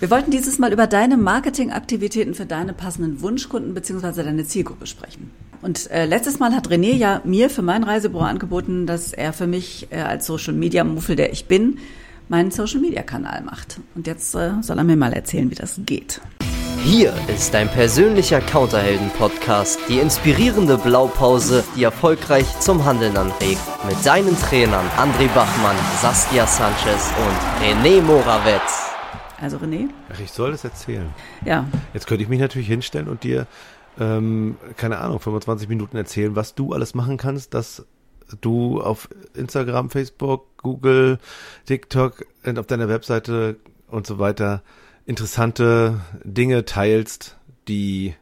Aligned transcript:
Wir 0.00 0.10
wollten 0.10 0.30
dieses 0.30 0.60
Mal 0.60 0.72
über 0.72 0.86
deine 0.86 1.16
Marketingaktivitäten 1.16 2.34
für 2.34 2.46
deine 2.46 2.72
passenden 2.72 3.20
Wunschkunden 3.20 3.74
bzw. 3.74 4.22
deine 4.22 4.44
Zielgruppe 4.44 4.86
sprechen. 4.86 5.32
Und 5.60 5.90
äh, 5.90 6.04
letztes 6.04 6.38
Mal 6.38 6.54
hat 6.54 6.68
René 6.68 6.94
ja 6.94 7.20
mir 7.24 7.50
für 7.50 7.62
mein 7.62 7.82
Reisebüro 7.82 8.22
angeboten, 8.22 8.86
dass 8.86 9.12
er 9.12 9.32
für 9.32 9.48
mich 9.48 9.88
äh, 9.90 9.96
als 9.96 10.24
Social 10.26 10.54
Media 10.54 10.84
Muffel, 10.84 11.16
der 11.16 11.32
ich 11.32 11.46
bin, 11.46 11.78
meinen 12.28 12.52
Social 12.52 12.80
Media 12.80 13.02
Kanal 13.02 13.42
macht. 13.42 13.80
Und 13.96 14.06
jetzt 14.06 14.36
äh, 14.36 14.52
soll 14.60 14.78
er 14.78 14.84
mir 14.84 14.96
mal 14.96 15.12
erzählen, 15.12 15.50
wie 15.50 15.56
das 15.56 15.80
geht. 15.84 16.20
Hier 16.84 17.12
ist 17.26 17.52
dein 17.52 17.68
persönlicher 17.68 18.40
Counterhelden-Podcast, 18.40 19.80
die 19.88 19.98
inspirierende 19.98 20.78
Blaupause, 20.78 21.64
die 21.74 21.82
erfolgreich 21.82 22.46
zum 22.60 22.84
Handeln 22.84 23.16
anregt. 23.16 23.58
Mit 23.84 24.06
deinen 24.06 24.38
Trainern 24.38 24.86
André 24.96 25.26
Bachmann, 25.34 25.76
Saskia 26.00 26.46
Sanchez 26.46 27.10
und 27.26 27.66
René 27.66 28.00
Morawetz. 28.00 28.87
Also 29.40 29.58
René? 29.58 29.88
Ach, 30.12 30.20
ich 30.20 30.30
soll 30.32 30.50
das 30.52 30.64
erzählen. 30.64 31.08
Ja. 31.44 31.66
Jetzt 31.94 32.06
könnte 32.06 32.22
ich 32.22 32.28
mich 32.28 32.40
natürlich 32.40 32.68
hinstellen 32.68 33.08
und 33.08 33.22
dir, 33.22 33.46
ähm, 33.98 34.56
keine 34.76 34.98
Ahnung, 34.98 35.20
25 35.20 35.68
Minuten 35.68 35.96
erzählen, 35.96 36.34
was 36.36 36.54
du 36.54 36.72
alles 36.72 36.94
machen 36.94 37.16
kannst, 37.16 37.54
dass 37.54 37.86
du 38.40 38.80
auf 38.80 39.08
Instagram, 39.34 39.90
Facebook, 39.90 40.44
Google, 40.58 41.18
TikTok 41.66 42.26
und 42.44 42.58
auf 42.58 42.66
deiner 42.66 42.88
Webseite 42.88 43.56
und 43.88 44.06
so 44.06 44.18
weiter 44.18 44.62
interessante 45.06 46.00
Dinge 46.24 46.64
teilst, 46.66 47.36
die 47.68 48.14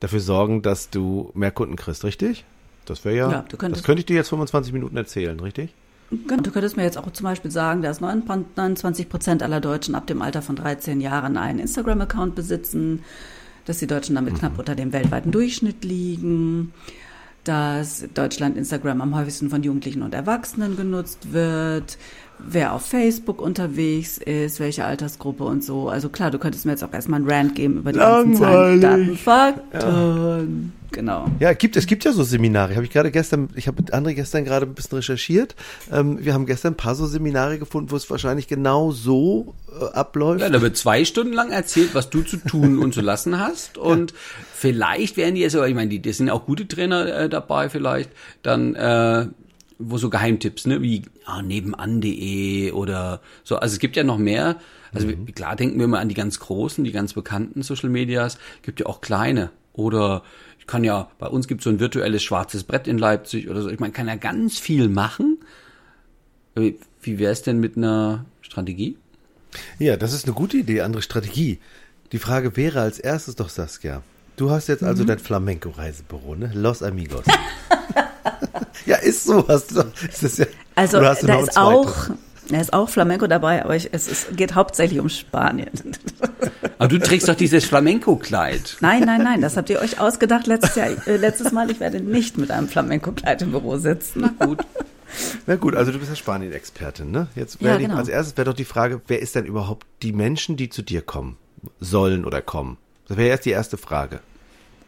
dafür 0.00 0.20
sorgen, 0.20 0.62
dass 0.62 0.90
du 0.90 1.30
mehr 1.34 1.50
Kunden 1.50 1.76
kriegst, 1.76 2.04
richtig? 2.04 2.44
Das 2.84 3.04
wäre 3.04 3.16
ja, 3.16 3.30
Ja, 3.30 3.44
du 3.48 3.56
könntest- 3.56 3.80
das 3.80 3.86
könnte 3.86 4.00
ich 4.00 4.06
dir 4.06 4.16
jetzt 4.16 4.28
25 4.28 4.72
Minuten 4.72 4.96
erzählen, 4.96 5.38
richtig? 5.40 5.74
Du 6.10 6.50
könntest 6.50 6.76
mir 6.76 6.82
jetzt 6.82 6.98
auch 6.98 7.10
zum 7.12 7.24
Beispiel 7.24 7.52
sagen, 7.52 7.82
dass 7.82 8.00
29 8.00 9.08
Prozent 9.08 9.44
aller 9.44 9.60
Deutschen 9.60 9.94
ab 9.94 10.08
dem 10.08 10.22
Alter 10.22 10.42
von 10.42 10.56
13 10.56 11.00
Jahren 11.00 11.36
einen 11.36 11.60
Instagram-Account 11.60 12.34
besitzen, 12.34 13.04
dass 13.64 13.78
die 13.78 13.86
Deutschen 13.86 14.16
damit 14.16 14.34
knapp 14.34 14.58
unter 14.58 14.74
dem 14.74 14.92
weltweiten 14.92 15.30
Durchschnitt 15.30 15.84
liegen, 15.84 16.72
dass 17.44 18.04
Deutschland 18.12 18.56
Instagram 18.56 19.00
am 19.00 19.14
häufigsten 19.14 19.50
von 19.50 19.62
Jugendlichen 19.62 20.02
und 20.02 20.12
Erwachsenen 20.12 20.76
genutzt 20.76 21.32
wird, 21.32 21.96
wer 22.46 22.72
auf 22.72 22.86
Facebook 22.86 23.40
unterwegs 23.40 24.18
ist, 24.18 24.60
welche 24.60 24.84
Altersgruppe 24.84 25.44
und 25.44 25.64
so. 25.64 25.88
Also 25.88 26.08
klar, 26.08 26.30
du 26.30 26.38
könntest 26.38 26.66
mir 26.66 26.72
jetzt 26.72 26.84
auch 26.84 26.92
erstmal 26.92 27.20
einen 27.20 27.30
Rant 27.30 27.54
geben 27.54 27.78
über 27.78 27.92
die 27.92 27.98
ganzen 27.98 28.36
Zahlen, 28.36 28.80
Daten, 28.80 28.98
Langweilig. 29.00 29.22
Fakten. 29.22 30.72
Genau. 30.92 31.26
Ja, 31.38 31.52
gibt 31.52 31.76
es 31.76 31.86
gibt 31.86 32.04
ja 32.04 32.12
so 32.12 32.22
Seminare. 32.24 32.74
Habe 32.74 32.84
ich 32.84 32.90
gerade 32.90 33.10
gestern, 33.10 33.48
ich 33.54 33.68
habe 33.68 33.80
mit 33.80 33.94
André 33.94 34.14
gestern 34.14 34.44
gerade 34.44 34.66
ein 34.66 34.74
bisschen 34.74 34.96
recherchiert. 34.96 35.54
Ähm, 35.92 36.18
wir 36.24 36.34
haben 36.34 36.46
gestern 36.46 36.72
ein 36.72 36.76
paar 36.76 36.94
so 36.94 37.06
Seminare 37.06 37.58
gefunden, 37.58 37.90
wo 37.90 37.96
es 37.96 38.10
wahrscheinlich 38.10 38.48
genau 38.48 38.90
so 38.90 39.54
äh, 39.80 39.84
abläuft. 39.94 40.40
Ja, 40.40 40.50
da 40.50 40.60
wird 40.60 40.76
zwei 40.76 41.04
Stunden 41.04 41.32
lang 41.32 41.50
erzählt, 41.50 41.94
was 41.94 42.10
du 42.10 42.22
zu 42.22 42.38
tun 42.38 42.78
und 42.78 42.92
zu 42.92 43.00
lassen 43.00 43.38
hast. 43.38 43.78
Und 43.90 44.14
vielleicht 44.52 45.16
werden 45.16 45.34
die 45.34 45.40
jetzt, 45.40 45.54
aber 45.54 45.68
ich 45.68 45.74
meine, 45.74 45.90
die, 45.90 46.02
das 46.02 46.16
sind 46.16 46.30
auch 46.30 46.44
gute 46.44 46.66
Trainer 46.66 47.06
äh, 47.06 47.28
dabei 47.28 47.68
vielleicht, 47.68 48.10
dann 48.42 48.74
äh, 48.74 49.26
wo 49.82 49.98
so 49.98 50.10
Geheimtipps, 50.10 50.66
ne, 50.66 50.82
wie 50.82 51.02
ah, 51.24 51.42
nebenan.de 51.42 52.72
oder 52.72 53.20
so. 53.44 53.56
Also 53.56 53.72
es 53.74 53.78
gibt 53.78 53.96
ja 53.96 54.04
noch 54.04 54.18
mehr. 54.18 54.56
Also 54.92 55.08
wir- 55.08 55.16
klar 55.34 55.56
denken 55.56 55.78
wir 55.78 55.84
immer 55.86 55.98
an 56.00 56.08
die 56.08 56.14
ganz 56.14 56.38
großen, 56.38 56.84
die 56.84 56.92
ganz 56.92 57.14
bekannten 57.14 57.62
Social 57.62 57.88
Medias. 57.90 58.38
Gibt 58.62 58.80
ja 58.80 58.86
auch 58.86 59.00
kleine. 59.00 59.50
Oder 59.72 60.22
ich 60.58 60.66
kann 60.66 60.84
ja, 60.84 61.10
bei 61.18 61.26
uns 61.28 61.48
gibt 61.48 61.60
es 61.60 61.64
so 61.64 61.70
ein 61.70 61.80
virtuelles 61.80 62.22
schwarzes 62.22 62.64
Brett 62.64 62.86
in 62.86 62.98
Leipzig 62.98 63.48
oder 63.48 63.62
so. 63.62 63.70
Ich 63.70 63.80
meine, 63.80 63.92
kann 63.92 64.06
ja 64.08 64.16
ganz 64.16 64.58
viel 64.58 64.88
machen. 64.88 65.38
Wie, 66.54 66.76
wäre 67.18 67.32
es 67.32 67.42
denn 67.42 67.58
mit 67.60 67.76
einer 67.76 68.26
Strategie? 68.42 68.96
Ja, 69.78 69.96
das 69.96 70.12
ist 70.12 70.26
eine 70.26 70.34
gute 70.34 70.58
Idee, 70.58 70.82
andere 70.82 71.02
Strategie. 71.02 71.58
Die 72.12 72.18
Frage 72.18 72.56
wäre 72.56 72.80
als 72.82 72.98
erstes 72.98 73.36
doch, 73.36 73.48
Saskia, 73.48 74.02
du 74.36 74.50
hast 74.50 74.66
jetzt 74.68 74.82
Mhm. 74.82 74.88
also 74.88 75.04
dein 75.04 75.18
Flamenco-Reisebüro, 75.20 76.34
ne? 76.34 76.50
Los 76.54 76.82
Amigos. 76.82 77.24
ja, 78.86 78.96
ist 78.96 79.24
so. 79.24 79.46
Hast 79.48 79.72
du, 79.76 79.82
ist 80.08 80.22
das 80.22 80.38
ja, 80.38 80.46
Also 80.74 80.98
oder 80.98 81.10
hast 81.10 81.22
du 81.22 81.26
da 81.26 81.40
ist 81.40 81.56
auch, 81.56 81.92
da 82.48 82.60
ist 82.60 82.72
auch 82.72 82.88
Flamenco 82.88 83.26
dabei, 83.26 83.64
aber 83.64 83.76
ich, 83.76 83.88
es 83.92 84.08
ist, 84.08 84.36
geht 84.36 84.54
hauptsächlich 84.54 84.98
um 85.00 85.08
Spanien. 85.08 85.70
Aber 86.78 86.88
du 86.88 86.98
trägst 86.98 87.28
doch 87.28 87.34
dieses 87.34 87.64
Flamenco-Kleid. 87.66 88.78
Nein, 88.80 89.02
nein, 89.04 89.22
nein, 89.22 89.40
das 89.40 89.56
habt 89.56 89.70
ihr 89.70 89.80
euch 89.80 90.00
ausgedacht 90.00 90.46
letztes 90.46 90.74
Jahr, 90.76 90.88
äh, 91.06 91.16
letztes 91.16 91.52
Mal. 91.52 91.70
Ich 91.70 91.78
werde 91.80 92.00
nicht 92.00 92.38
mit 92.38 92.50
einem 92.50 92.68
Flamenco-Kleid 92.68 93.42
im 93.42 93.50
Büro 93.52 93.76
sitzen. 93.76 94.30
Gut. 94.38 94.60
Na 95.46 95.56
gut, 95.56 95.74
also 95.76 95.90
du 95.92 95.98
bist 95.98 96.10
ja 96.10 96.16
Spanien-Expertin, 96.16 97.10
ne? 97.10 97.26
Jetzt 97.34 97.60
Ja, 97.60 97.68
wäre 97.68 97.78
die- 97.78 97.84
genau. 97.84 97.96
als 97.96 98.08
erstes 98.08 98.36
wäre 98.36 98.46
doch 98.46 98.54
die 98.54 98.64
Frage, 98.64 99.00
wer 99.08 99.20
ist 99.20 99.34
denn 99.34 99.44
überhaupt 99.44 99.86
die 100.02 100.12
Menschen, 100.12 100.56
die 100.56 100.68
zu 100.70 100.82
dir 100.82 101.02
kommen 101.02 101.36
sollen 101.80 102.24
oder 102.24 102.40
kommen? 102.40 102.78
Das 103.08 103.16
wäre 103.16 103.28
erst 103.28 103.44
die 103.44 103.50
erste 103.50 103.76
Frage. 103.76 104.20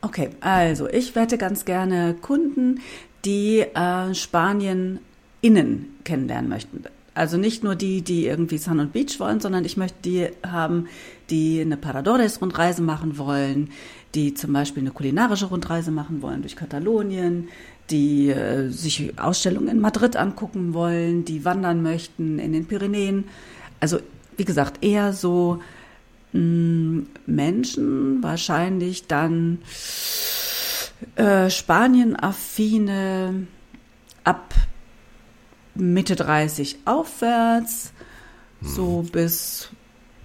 Okay, 0.00 0.30
also 0.40 0.88
ich 0.88 1.14
wette 1.14 1.38
ganz 1.38 1.64
gerne 1.64 2.14
Kunden, 2.20 2.80
die 3.24 3.60
äh, 3.60 4.14
Spanien 4.14 5.00
innen 5.40 5.96
kennenlernen 6.04 6.48
möchten. 6.48 6.84
Also 7.14 7.36
nicht 7.36 7.62
nur 7.62 7.74
die, 7.74 8.00
die 8.02 8.26
irgendwie 8.26 8.56
Sun 8.56 8.80
und 8.80 8.92
Beach 8.92 9.20
wollen, 9.20 9.40
sondern 9.40 9.64
ich 9.66 9.76
möchte 9.76 9.98
die 10.02 10.28
haben, 10.46 10.88
die 11.28 11.60
eine 11.60 11.76
Paradores-Rundreise 11.76 12.82
machen 12.82 13.18
wollen, 13.18 13.70
die 14.14 14.32
zum 14.32 14.52
Beispiel 14.52 14.82
eine 14.82 14.92
kulinarische 14.92 15.46
Rundreise 15.46 15.90
machen 15.90 16.22
wollen 16.22 16.40
durch 16.40 16.56
Katalonien, 16.56 17.48
die 17.90 18.30
äh, 18.30 18.70
sich 18.70 19.18
Ausstellungen 19.18 19.68
in 19.68 19.80
Madrid 19.80 20.16
angucken 20.16 20.72
wollen, 20.72 21.24
die 21.24 21.44
wandern 21.44 21.82
möchten 21.82 22.38
in 22.38 22.52
den 22.52 22.66
Pyrenäen. 22.66 23.24
Also 23.80 23.98
wie 24.36 24.44
gesagt, 24.44 24.82
eher 24.82 25.12
so 25.12 25.60
mh, 26.32 27.02
Menschen, 27.26 28.22
wahrscheinlich 28.22 29.06
dann 29.06 29.58
äh, 31.16 31.50
Spanien-affine 31.50 33.46
ab 34.24 34.54
Mitte 35.74 36.16
30 36.16 36.78
aufwärts, 36.84 37.92
so 38.60 39.04
bis, 39.10 39.70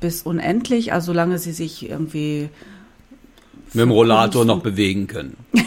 bis 0.02 0.22
unendlich, 0.24 0.94
also 0.94 1.08
solange 1.08 1.40
sie 1.40 1.54
sich 1.54 1.90
irgendwie 1.90 2.50
Mit 3.74 3.82
dem 3.84 3.92
Rollator 3.92 4.46
noch 4.46 4.62
bewegen 4.62 5.08
können. 5.08 5.38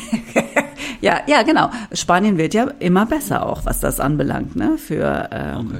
Ja, 1.00 1.20
ja, 1.26 1.42
genau. 1.42 1.70
Spanien 1.92 2.36
wird 2.36 2.52
ja 2.54 2.64
immer 2.78 3.06
besser 3.06 3.46
auch, 3.46 3.64
was 3.64 3.80
das 3.80 4.00
anbelangt, 4.00 4.54
ne? 4.56 4.76
Für 4.76 5.28
ähm, 5.32 5.68
Okay. 5.68 5.78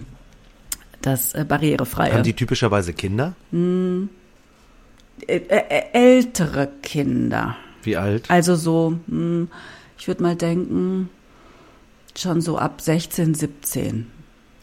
das 1.03 1.35
äh, 1.35 1.45
barrierefreie. 1.47 2.15
Haben 2.15 2.23
die 2.23 2.33
typischerweise 2.33 2.95
Kinder? 2.95 3.35
äh, 3.53 5.37
äh, 5.37 5.83
ältere 5.93 6.71
Kinder. 6.83 7.57
Wie 7.83 7.97
alt? 7.97 8.31
Also 8.31 8.57
so, 8.57 8.95
hm, 9.09 9.49
ich 9.99 10.07
würde 10.09 10.23
mal 10.23 10.37
denken, 10.37 11.09
schon 12.17 12.41
so 12.41 12.59
ab 12.59 12.81
16, 12.81 13.35
17. 13.35 14.07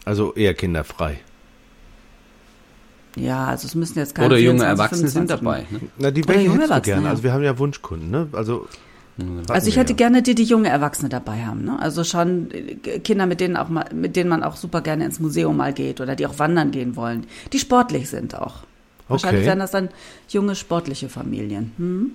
Also 0.04 0.34
eher 0.34 0.54
kinderfrei. 0.54 1.20
Ja, 3.16 3.46
also 3.46 3.66
es 3.66 3.74
müssen 3.74 3.98
jetzt 3.98 4.14
keine 4.14 4.26
Oder 4.28 4.38
junge 4.38 4.60
24, 4.60 4.78
Erwachsene 4.80 5.08
sind 5.08 5.28
25 5.28 5.40
dabei. 5.40 5.66
Ne? 5.70 5.90
Na, 5.98 6.10
die 6.10 6.22
Oder 6.24 6.40
junge 6.40 6.62
Erwachsene, 6.64 6.82
gerne? 6.94 7.04
ja. 7.06 7.10
Also 7.10 7.22
wir 7.24 7.32
haben 7.32 7.42
ja 7.42 7.58
Wunschkunden, 7.58 8.10
ne? 8.10 8.28
Also 8.32 8.68
Also 9.48 9.68
ich 9.68 9.76
hätte 9.76 9.94
gerne 9.94 10.22
die, 10.22 10.34
die 10.36 10.44
junge 10.44 10.68
Erwachsene 10.68 11.08
dabei 11.08 11.44
haben. 11.44 11.64
Ne? 11.64 11.76
Also 11.80 12.04
schon 12.04 12.50
äh, 12.52 12.98
Kinder, 13.00 13.26
mit 13.26 13.40
denen 13.40 13.56
auch 13.56 13.68
mal, 13.68 13.86
mit 13.92 14.14
denen 14.14 14.30
man 14.30 14.44
auch 14.44 14.56
super 14.56 14.80
gerne 14.82 15.04
ins 15.04 15.18
Museum 15.18 15.56
mal 15.56 15.72
geht 15.72 16.00
oder 16.00 16.14
die 16.14 16.26
auch 16.26 16.38
wandern 16.38 16.70
gehen 16.70 16.94
wollen, 16.94 17.26
die 17.52 17.58
sportlich 17.58 18.08
sind 18.08 18.36
auch. 18.36 18.58
Wahrscheinlich 19.08 19.40
Okay. 19.40 19.48
wären 19.48 19.58
das 19.58 19.70
dann 19.72 19.88
junge 20.28 20.54
sportliche 20.54 21.08
Familien. 21.08 21.72
Hm? 21.78 22.10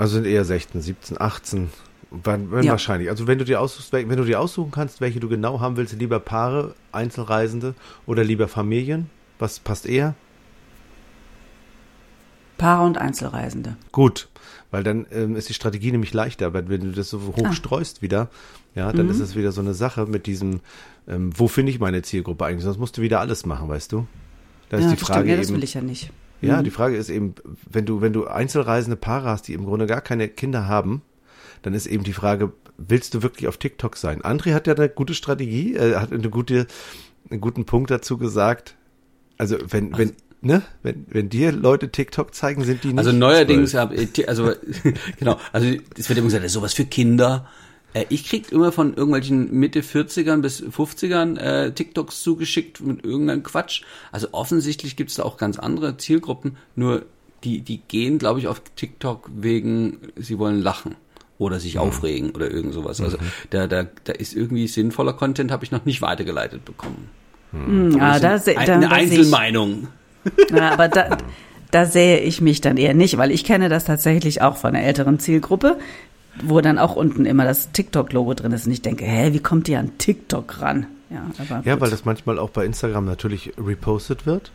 Also 0.00 0.14
sind 0.14 0.24
eher 0.26 0.44
16, 0.44 0.80
17, 0.80 1.20
18. 1.20 1.70
Wann, 2.10 2.50
wann 2.50 2.64
Ja. 2.64 2.72
wahrscheinlich. 2.72 3.08
Also 3.10 3.26
wenn 3.26 3.38
du 3.38 3.44
dir 3.44 3.60
aussuchst, 3.60 3.92
wenn 3.92 4.08
du 4.08 4.24
dir 4.24 4.40
aussuchen 4.40 4.70
kannst, 4.72 5.00
welche 5.00 5.20
du 5.20 5.28
genau 5.28 5.60
haben 5.60 5.76
willst, 5.76 5.92
lieber 5.92 6.18
Paare, 6.18 6.74
Einzelreisende 6.90 7.74
oder 8.06 8.24
lieber 8.24 8.48
Familien, 8.48 9.10
was 9.38 9.60
passt 9.60 9.86
eher? 9.86 10.14
Paare 12.58 12.84
und 12.84 12.98
Einzelreisende. 12.98 13.76
Gut, 13.92 14.28
weil 14.70 14.82
dann 14.82 15.06
ähm, 15.12 15.36
ist 15.36 15.48
die 15.48 15.54
Strategie 15.54 15.92
nämlich 15.92 16.12
leichter, 16.12 16.46
aber 16.46 16.68
wenn 16.68 16.80
du 16.80 16.90
das 16.92 17.10
so 17.10 17.20
hoch 17.36 17.46
Ah. 17.48 17.52
streust 17.52 18.02
wieder, 18.02 18.28
ja, 18.74 18.92
dann 18.92 19.06
Mhm. 19.06 19.12
ist 19.12 19.20
es 19.20 19.34
wieder 19.36 19.52
so 19.52 19.60
eine 19.60 19.74
Sache 19.74 20.06
mit 20.06 20.26
diesem, 20.26 20.60
ähm, 21.08 21.30
wo 21.36 21.46
finde 21.48 21.72
ich 21.72 21.78
meine 21.78 22.02
Zielgruppe 22.02 22.44
eigentlich? 22.44 22.64
Sonst 22.64 22.78
musst 22.78 22.96
du 22.98 23.02
wieder 23.02 23.20
alles 23.20 23.46
machen, 23.46 23.68
weißt 23.68 23.92
du? 23.92 24.06
Da 24.68 24.76
ist 24.78 24.84
ja, 24.84 24.90
die 24.90 24.96
das 24.96 25.06
Frage 25.06 25.20
stimmt. 25.20 25.30
Ja, 25.30 25.36
das 25.36 25.46
eben. 25.48 25.56
will 25.56 25.64
ich 25.64 25.74
ja 25.74 25.80
nicht. 25.82 26.10
Ja, 26.42 26.58
Mhm. 26.58 26.64
die 26.64 26.70
Frage 26.70 26.96
ist 26.96 27.10
eben, 27.10 27.34
wenn 27.70 27.84
du, 27.86 28.00
wenn 28.00 28.12
du 28.12 28.26
einzelreisende 28.26 28.96
Paare 28.96 29.28
hast, 29.28 29.48
die 29.48 29.54
im 29.54 29.64
Grunde 29.64 29.86
gar 29.86 30.00
keine 30.00 30.28
Kinder 30.28 30.66
haben, 30.68 31.02
dann 31.62 31.74
ist 31.74 31.86
eben 31.86 32.04
die 32.04 32.12
Frage, 32.12 32.52
willst 32.78 33.14
du 33.14 33.22
wirklich 33.22 33.46
auf 33.48 33.58
TikTok 33.58 33.96
sein? 33.96 34.22
André 34.22 34.54
hat 34.54 34.66
ja 34.66 34.74
eine 34.74 34.88
gute 34.88 35.14
Strategie, 35.14 35.74
äh, 35.74 35.96
hat 35.96 36.12
eine 36.12 36.30
gute, 36.30 36.66
einen 37.30 37.40
guten 37.40 37.64
Punkt 37.66 37.90
dazu 37.90 38.16
gesagt. 38.16 38.76
Also 39.36 39.58
wenn, 39.68 39.96
wenn, 39.96 40.12
ne, 40.40 40.62
wenn, 40.82 41.06
wenn 41.10 41.28
dir 41.28 41.52
Leute 41.52 41.90
TikTok 41.90 42.34
zeigen, 42.34 42.64
sind 42.64 42.84
die 42.84 42.88
nicht 42.88 42.98
Also 42.98 43.12
neuerdings, 43.12 43.74
hab, 43.74 43.92
also 44.26 44.52
genau, 45.18 45.38
also 45.52 45.68
es 45.98 46.08
wird 46.08 46.18
immer 46.18 46.26
gesagt, 46.28 46.44
das 46.44 46.50
ist 46.50 46.54
sowas 46.54 46.72
für 46.74 46.86
Kinder. 46.86 47.46
Äh, 47.94 48.04
ich 48.08 48.24
krieg 48.28 48.52
immer 48.52 48.72
von 48.72 48.94
irgendwelchen 48.94 49.52
Mitte 49.52 49.80
40ern 49.82 50.40
bis 50.40 50.62
50ern 50.62 51.36
äh, 51.38 51.72
TikToks 51.72 52.22
zugeschickt 52.22 52.80
mit 52.80 53.04
irgendeinem 53.04 53.42
Quatsch. 53.42 53.82
Also 54.12 54.28
offensichtlich 54.32 54.96
gibt's 54.96 55.14
da 55.14 55.24
auch 55.24 55.36
ganz 55.36 55.58
andere 55.58 55.96
Zielgruppen, 55.96 56.56
nur 56.76 57.02
die, 57.44 57.60
die 57.62 57.78
gehen, 57.88 58.18
glaube 58.18 58.38
ich, 58.38 58.48
auf 58.48 58.60
TikTok 58.76 59.30
wegen, 59.34 59.98
sie 60.16 60.38
wollen 60.38 60.60
lachen 60.60 60.94
oder 61.38 61.58
sich 61.58 61.76
Mhm. 61.76 61.80
aufregen 61.80 62.30
oder 62.32 62.50
irgend 62.50 62.74
sowas. 62.74 63.00
Also 63.00 63.16
da, 63.48 63.66
da, 63.66 63.86
da 64.04 64.12
ist 64.12 64.34
irgendwie 64.34 64.68
sinnvoller 64.68 65.14
Content, 65.14 65.50
habe 65.50 65.64
ich 65.64 65.70
noch 65.70 65.86
nicht 65.86 66.02
weitergeleitet 66.02 66.64
bekommen. 66.66 67.08
Ah, 67.98 68.18
da, 68.20 68.34
Ein, 68.34 68.42
da, 68.44 68.52
eine 68.74 68.88
da 68.88 68.94
sehe 68.94 69.04
ich, 69.04 69.10
Einzelmeinung. 69.12 69.88
ja, 70.54 70.70
aber 70.70 70.88
da, 70.88 71.16
da 71.70 71.86
sehe 71.86 72.20
ich 72.20 72.40
mich 72.40 72.60
dann 72.60 72.76
eher 72.76 72.94
nicht, 72.94 73.16
weil 73.16 73.30
ich 73.30 73.42
kenne 73.42 73.68
das 73.70 73.86
tatsächlich 73.86 74.42
auch 74.42 74.56
von 74.58 74.74
einer 74.74 74.84
älteren 74.84 75.18
Zielgruppe, 75.18 75.78
wo 76.44 76.60
dann 76.60 76.78
auch 76.78 76.96
unten 76.96 77.26
immer 77.26 77.44
das 77.44 77.72
TikTok-Logo 77.72 78.34
drin 78.34 78.52
ist 78.52 78.66
und 78.66 78.72
ich 78.72 78.82
denke, 78.82 79.04
hä, 79.04 79.32
wie 79.32 79.40
kommt 79.40 79.66
die 79.66 79.76
an 79.76 79.96
TikTok 79.98 80.60
ran? 80.60 80.86
Ja, 81.10 81.60
Ja, 81.64 81.80
weil 81.80 81.90
das 81.90 82.04
manchmal 82.04 82.38
auch 82.38 82.50
bei 82.50 82.64
Instagram 82.64 83.04
natürlich 83.04 83.52
repostet 83.58 84.26
wird. 84.26 84.52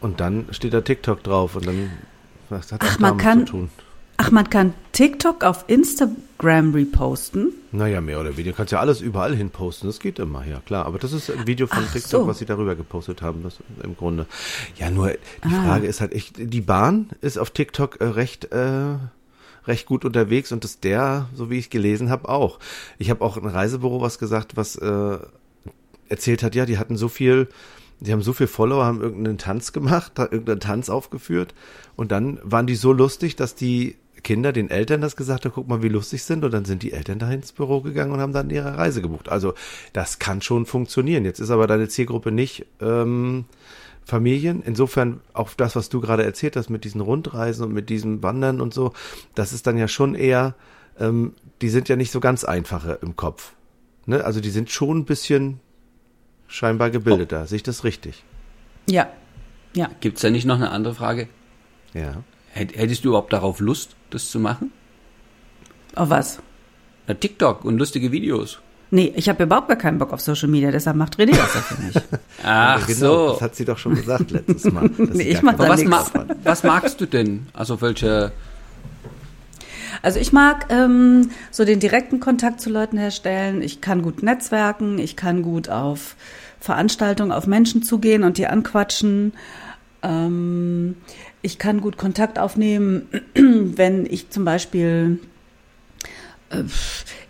Und 0.00 0.20
dann 0.20 0.46
steht 0.50 0.74
da 0.74 0.80
TikTok 0.82 1.22
drauf 1.22 1.56
und 1.56 1.66
dann 1.66 1.90
was 2.50 2.72
hat 2.72 2.82
das 2.82 2.98
damit 2.98 3.18
kann- 3.22 3.40
zu 3.46 3.52
tun? 3.52 3.70
Ach, 4.22 4.30
man 4.30 4.50
kann 4.50 4.74
TikTok 4.92 5.44
auf 5.44 5.64
Instagram 5.68 6.74
reposten. 6.74 7.54
Naja, 7.72 8.02
mehr 8.02 8.20
oder 8.20 8.32
weniger. 8.36 8.50
Du 8.50 8.56
kannst 8.58 8.72
ja 8.72 8.78
alles 8.80 9.00
überall 9.00 9.34
hin 9.34 9.48
posten. 9.48 9.86
Das 9.86 9.98
geht 9.98 10.18
immer, 10.18 10.44
ja 10.44 10.60
klar. 10.66 10.84
Aber 10.84 10.98
das 10.98 11.12
ist 11.14 11.30
ein 11.30 11.46
Video 11.46 11.66
von 11.66 11.84
Ach 11.86 11.92
TikTok, 11.92 12.10
so. 12.22 12.26
was 12.26 12.38
sie 12.38 12.44
darüber 12.44 12.74
gepostet 12.74 13.22
haben. 13.22 13.42
Das 13.42 13.56
im 13.82 13.96
Grunde. 13.96 14.26
Ja, 14.76 14.90
nur 14.90 15.08
die 15.08 15.54
Ah. 15.54 15.62
Frage 15.64 15.86
ist 15.86 16.02
halt 16.02 16.12
echt, 16.12 16.34
die 16.38 16.60
Bahn 16.60 17.08
ist 17.22 17.38
auf 17.38 17.50
TikTok 17.50 18.00
äh, 18.02 18.04
recht, 18.04 18.52
äh, 18.52 18.96
recht 19.66 19.86
gut 19.86 20.04
unterwegs 20.04 20.52
und 20.52 20.64
das 20.64 20.80
der, 20.80 21.28
so 21.34 21.50
wie 21.50 21.58
ich 21.58 21.70
gelesen 21.70 22.10
habe, 22.10 22.28
auch. 22.28 22.58
Ich 22.98 23.10
habe 23.10 23.24
auch 23.24 23.36
ein 23.36 23.46
Reisebüro 23.46 24.00
was 24.00 24.18
gesagt, 24.18 24.56
was 24.56 24.76
äh, 24.76 25.18
erzählt 26.08 26.42
hat, 26.42 26.54
ja, 26.54 26.66
die 26.66 26.78
hatten 26.78 26.96
so 26.96 27.08
viel, 27.08 27.48
die 28.00 28.12
haben 28.12 28.22
so 28.22 28.32
viel 28.32 28.46
Follower, 28.46 28.84
haben 28.84 29.00
irgendeinen 29.00 29.38
Tanz 29.38 29.72
gemacht, 29.72 30.18
irgendeinen 30.18 30.60
Tanz 30.60 30.90
aufgeführt 30.90 31.54
und 31.96 32.12
dann 32.12 32.40
waren 32.42 32.66
die 32.66 32.76
so 32.76 32.92
lustig, 32.92 33.36
dass 33.36 33.54
die 33.54 33.96
Kinder 34.22 34.52
den 34.52 34.70
Eltern 34.70 35.00
das 35.00 35.16
gesagt 35.16 35.44
haben, 35.44 35.52
guck 35.54 35.68
mal, 35.68 35.82
wie 35.82 35.88
lustig 35.88 36.22
sind 36.24 36.44
und 36.44 36.52
dann 36.52 36.64
sind 36.64 36.82
die 36.82 36.92
Eltern 36.92 37.18
da 37.18 37.30
ins 37.30 37.52
Büro 37.52 37.80
gegangen 37.80 38.12
und 38.12 38.20
haben 38.20 38.32
dann 38.32 38.50
ihre 38.50 38.76
Reise 38.76 39.02
gebucht. 39.02 39.28
Also 39.28 39.54
das 39.92 40.18
kann 40.18 40.42
schon 40.42 40.66
funktionieren. 40.66 41.24
Jetzt 41.24 41.40
ist 41.40 41.50
aber 41.50 41.66
deine 41.66 41.88
Zielgruppe 41.88 42.30
nicht 42.30 42.66
ähm, 42.80 43.46
Familien. 44.04 44.62
Insofern 44.62 45.20
auch 45.32 45.50
das, 45.54 45.76
was 45.76 45.88
du 45.88 46.00
gerade 46.00 46.24
erzählt 46.24 46.56
hast 46.56 46.68
mit 46.70 46.84
diesen 46.84 47.00
Rundreisen 47.00 47.64
und 47.64 47.72
mit 47.72 47.90
diesem 47.90 48.22
Wandern 48.22 48.60
und 48.60 48.74
so, 48.74 48.92
das 49.34 49.52
ist 49.52 49.66
dann 49.66 49.76
ja 49.78 49.88
schon 49.88 50.14
eher, 50.14 50.54
ähm, 50.98 51.34
die 51.62 51.68
sind 51.68 51.88
ja 51.88 51.96
nicht 51.96 52.10
so 52.10 52.20
ganz 52.20 52.44
einfache 52.44 52.98
im 53.02 53.16
Kopf. 53.16 53.52
Ne? 54.06 54.24
Also 54.24 54.40
die 54.40 54.50
sind 54.50 54.70
schon 54.70 54.98
ein 54.98 55.04
bisschen 55.04 55.60
scheinbar 56.48 56.90
gebildeter. 56.90 57.46
Sehe 57.46 57.56
ich 57.56 57.62
das 57.62 57.84
richtig? 57.84 58.24
Ja, 58.88 59.08
ja. 59.74 59.88
Gibt's 60.00 60.22
da 60.22 60.30
nicht 60.30 60.46
noch 60.46 60.56
eine 60.56 60.70
andere 60.70 60.94
Frage? 60.94 61.28
Ja. 61.94 62.24
Hätt- 62.52 62.74
Hättest 62.76 63.04
du 63.04 63.10
überhaupt 63.10 63.32
darauf 63.32 63.60
Lust, 63.60 63.94
das 64.10 64.30
zu 64.30 64.40
machen? 64.40 64.72
Auf 65.94 66.10
was? 66.10 66.40
Na, 67.06 67.14
TikTok 67.14 67.64
und 67.64 67.78
lustige 67.78 68.10
Videos. 68.10 68.60
Nee, 68.92 69.12
ich 69.14 69.28
habe 69.28 69.44
überhaupt 69.44 69.68
gar 69.68 69.76
keinen 69.76 69.98
Bock 69.98 70.12
auf 70.12 70.20
Social 70.20 70.48
Media, 70.48 70.70
deshalb 70.72 70.96
macht 70.96 71.16
René 71.16 71.30
das 71.30 71.54
ja 71.54 71.60
für 71.60 71.82
mich. 71.82 71.94
Ach 72.44 72.86
genau, 72.86 72.98
so. 72.98 73.32
Das 73.32 73.42
hat 73.42 73.54
sie 73.54 73.64
doch 73.64 73.78
schon 73.78 73.94
gesagt 73.94 74.30
letztes 74.32 74.72
Mal. 74.72 74.90
Nee, 74.98 75.22
ich 75.22 75.42
mach 75.42 75.54
da 75.54 75.68
was, 75.68 75.84
ma 75.84 76.04
was 76.42 76.62
magst 76.64 77.00
du 77.00 77.06
denn? 77.06 77.46
Also 77.52 77.80
welche 77.80 78.32
Also 80.02 80.18
ich 80.18 80.32
mag 80.32 80.66
ähm, 80.70 81.30
so 81.52 81.64
den 81.64 81.78
direkten 81.78 82.18
Kontakt 82.18 82.60
zu 82.60 82.70
Leuten 82.70 82.98
herstellen. 82.98 83.62
Ich 83.62 83.80
kann 83.80 84.02
gut 84.02 84.24
netzwerken. 84.24 84.98
Ich 84.98 85.14
kann 85.14 85.42
gut 85.42 85.68
auf 85.68 86.16
Veranstaltungen, 86.58 87.30
auf 87.30 87.46
Menschen 87.46 87.82
zugehen 87.84 88.24
und 88.24 88.38
die 88.38 88.46
anquatschen. 88.46 89.32
Ähm, 90.02 90.96
ich 91.42 91.58
kann 91.58 91.80
gut 91.80 91.96
Kontakt 91.96 92.38
aufnehmen, 92.38 93.08
wenn 93.34 94.04
ich 94.06 94.30
zum 94.30 94.44
Beispiel 94.44 95.20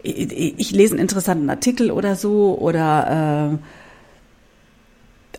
ich, 0.03 0.59
ich 0.59 0.71
lese 0.71 0.95
einen 0.95 1.03
interessanten 1.03 1.51
Artikel 1.51 1.91
oder 1.91 2.17
so 2.17 2.59
oder 2.59 3.59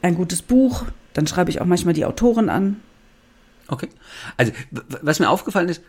äh, 0.01 0.05
ein 0.05 0.15
gutes 0.15 0.41
Buch. 0.41 0.85
Dann 1.13 1.27
schreibe 1.27 1.49
ich 1.49 1.61
auch 1.61 1.65
manchmal 1.65 1.93
die 1.93 2.05
Autorin 2.05 2.49
an. 2.49 2.79
Okay. 3.67 3.89
Also, 4.37 4.51
was 5.01 5.19
mir 5.19 5.29
aufgefallen 5.29 5.69
ist, 5.69 5.81